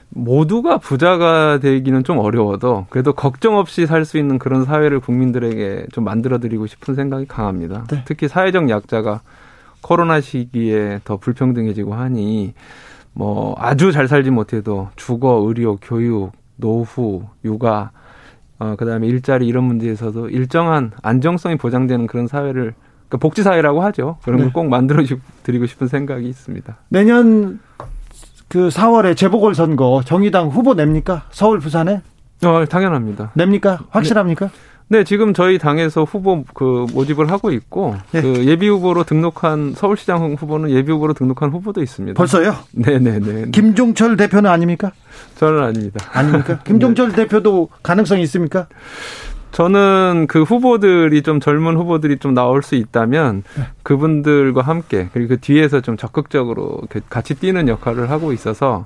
[0.09, 6.05] 모두가 부자가 되기는 좀 어려워도 그래도 걱정 없이 살 수 있는 그런 사회를 국민들에게 좀
[6.05, 7.85] 만들어 드리고 싶은 생각이 강합니다.
[7.89, 8.03] 네.
[8.05, 9.21] 특히 사회적 약자가
[9.81, 12.53] 코로나 시기에 더 불평등해지고 하니
[13.13, 17.91] 뭐 아주 잘 살지 못해도 주거, 의료, 교육, 노후, 육아,
[18.59, 22.73] 어, 그 다음에 일자리 이런 문제에서도 일정한 안정성이 보장되는 그런 사회를
[23.07, 24.17] 그러니까 복지 사회라고 하죠.
[24.23, 24.69] 그런 걸꼭 네.
[24.69, 25.03] 만들어
[25.43, 26.77] 드리고 싶은 생각이 있습니다.
[26.89, 27.59] 내년
[28.47, 31.23] 그 4월에 재보궐 선거 정의당 후보 냅니까?
[31.31, 32.01] 서울 부산에?
[32.43, 33.31] 어, 당연합니다.
[33.33, 33.79] 냅니까?
[33.89, 34.45] 확실합니까?
[34.47, 34.51] 네.
[34.89, 38.21] 네, 지금 저희 당에서 후보 그 모집을 하고 있고 네.
[38.21, 42.17] 그 예비 후보로 등록한 서울시장 후보는 예비 후보로 등록한 후보도 있습니다.
[42.17, 42.55] 벌써요?
[42.71, 43.51] 네, 네, 네.
[43.51, 44.93] 김종철 대표는 아닙니까?
[45.35, 46.05] 저는 아닙니다.
[46.13, 46.59] 아닙니까?
[46.63, 47.15] 김종철 네.
[47.17, 48.67] 대표도 가능성이 있습니까?
[49.57, 53.63] 저는 그 후보들이 좀 젊은 후보들이 좀 나올 수 있다면 네.
[53.81, 58.85] 그분들과 함께 그리고 그 뒤에서 좀 적극적으로 같이 뛰는 역할을 하고 있어서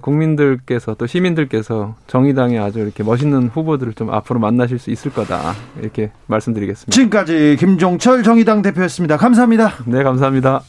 [0.00, 6.12] 국민들께서 또 시민들께서 정의당에 아주 이렇게 멋있는 후보들을 좀 앞으로 만나실 수 있을 거다 이렇게
[6.28, 6.90] 말씀드리겠습니다.
[6.90, 9.18] 지금까지 김종철 정의당 대표였습니다.
[9.18, 9.74] 감사합니다.
[9.84, 10.62] 네, 감사합니다.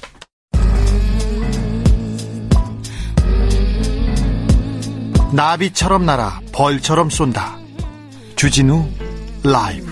[5.33, 7.55] 나비처럼 날아 벌처럼 쏜다.
[8.35, 9.10] 주진우
[9.43, 9.91] 라이브.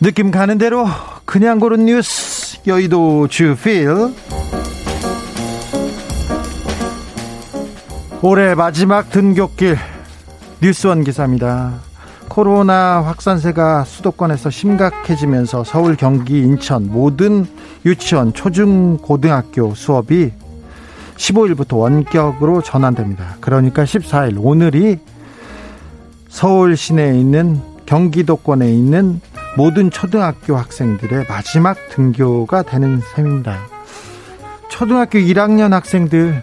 [0.00, 0.86] 느낌 가는 대로
[1.24, 3.88] 그냥 고른 뉴스 여의도 주필
[8.22, 9.76] 올해 마지막 등굣길
[10.62, 11.74] 뉴스원 기사입니다.
[12.28, 17.46] 코로나 확산세가 수도권에서 심각해지면서 서울, 경기, 인천 모든
[17.84, 20.32] 유치원, 초중, 고등학교 수업이
[21.16, 23.36] 15일부터 원격으로 전환됩니다.
[23.40, 24.98] 그러니까 14일 오늘이
[26.28, 29.20] 서울 시내에 있는 경기도권에 있는
[29.56, 33.58] 모든 초등학교 학생들의 마지막 등교가 되는 셈입니다.
[34.68, 36.42] 초등학교 1학년 학생들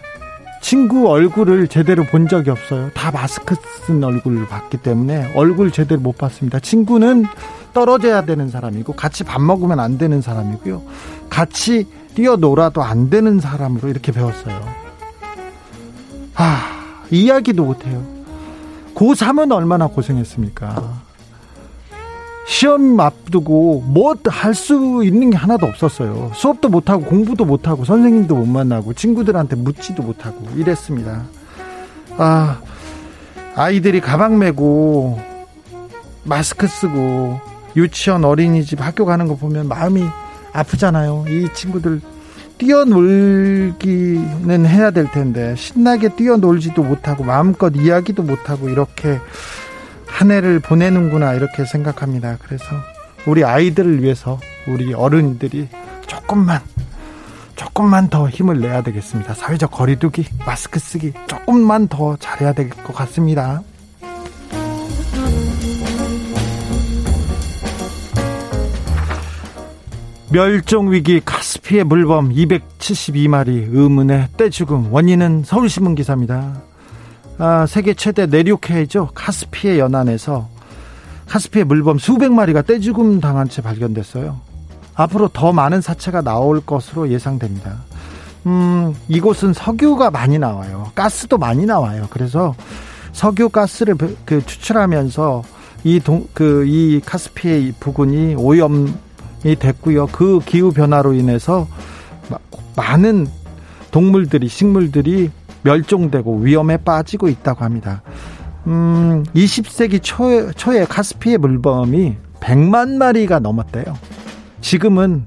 [0.62, 2.90] 친구 얼굴을 제대로 본 적이 없어요.
[2.94, 6.60] 다 마스크 쓴 얼굴을 봤기 때문에 얼굴 제대로 못 봤습니다.
[6.60, 7.26] 친구는
[7.74, 10.82] 떨어져야 되는 사람이고 같이 밥 먹으면 안 되는 사람이고요.
[11.28, 14.60] 같이 뛰어놀아도 안 되는 사람으로 이렇게 배웠어요.
[16.34, 18.02] 아, 이야기도 못해요.
[18.94, 21.00] 고3은 얼마나 고생했습니까?
[22.46, 26.32] 시험 앞두고 뭐 할 수 있는 게 하나도 없었어요.
[26.34, 31.22] 수업도 못하고 공부도 못하고 선생님도 못 만나고 친구들한테 묻지도 못하고 이랬습니다.
[32.18, 32.60] 아,
[33.54, 35.18] 아이들이 가방 메고
[36.24, 37.40] 마스크 쓰고
[37.76, 40.04] 유치원 어린이집 학교 가는 거 보면 마음이
[40.52, 41.24] 아프잖아요.
[41.28, 42.00] 이 친구들
[42.58, 49.18] 뛰어놀기는 해야 될 텐데 신나게 뛰어놀지도 못하고 마음껏 이야기도 못하고 이렇게
[50.06, 52.36] 한 해를 보내는구나 이렇게 생각합니다.
[52.42, 52.64] 그래서
[53.26, 54.38] 우리 아이들을 위해서
[54.68, 55.68] 우리 어른들이
[56.06, 56.60] 조금만
[57.56, 59.34] 조금만 더 힘을 내야 되겠습니다.
[59.34, 63.62] 사회적 거리두기, 마스크 쓰기 조금만 더 잘해야 될 것 같습니다.
[70.32, 76.62] 멸종위기 카스피의 물범 272마리 의문의 떼죽음 원인은 서울신문 기사입니다.
[77.36, 80.48] 아, 세계 최대 내륙해죠 카스피해 연안에서
[81.26, 84.40] 카스피해 물범 수백 마리가 떼죽음 당한 채 발견됐어요.
[84.94, 87.82] 앞으로 더 많은 사체가 나올 것으로 예상됩니다.
[88.46, 90.92] 음, 이곳은 석유가 많이 나와요.
[90.94, 92.06] 가스도 많이 나와요.
[92.08, 92.54] 그래서
[93.12, 95.42] 석유 가스를 그 추출하면서
[95.84, 98.94] 이 동, 그, 이 카스피해 부근이 오염이
[99.42, 100.06] 됐고요.
[100.08, 101.66] 그 기후 변화로 인해서
[102.76, 103.26] 많은
[103.90, 105.30] 동물들이, 식물들이
[105.62, 108.02] 멸종되고 위험에 빠지고 있다고 합니다.
[108.66, 113.84] 음, 20세기 초, 초에 카스피의 물범이 100만 마리가 넘었대요.
[114.60, 115.26] 지금은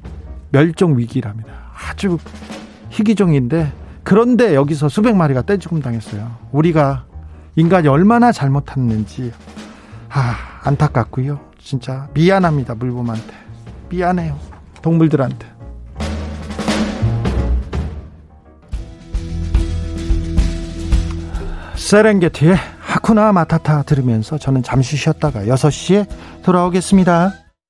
[0.52, 1.54] 멸종 위기랍니다.
[1.74, 2.18] 아주
[2.90, 3.72] 희귀종인데
[4.04, 6.32] 그런데 여기서 수백 마리가 떼죽음 당했어요.
[6.52, 7.06] 우리가
[7.56, 9.32] 인간이 얼마나 잘못했는지
[10.10, 11.40] 아, 안타깝고요.
[11.60, 12.76] 진짜 미안합니다.
[12.76, 13.45] 물범한테.
[13.90, 14.38] 미안해요.
[14.82, 15.56] 동물들한테.
[21.76, 26.08] 세렝게티의 하쿠나 마타타 들으면서 저는 잠시 쉬었다가 6시에
[26.44, 27.45] 돌아오겠습니다.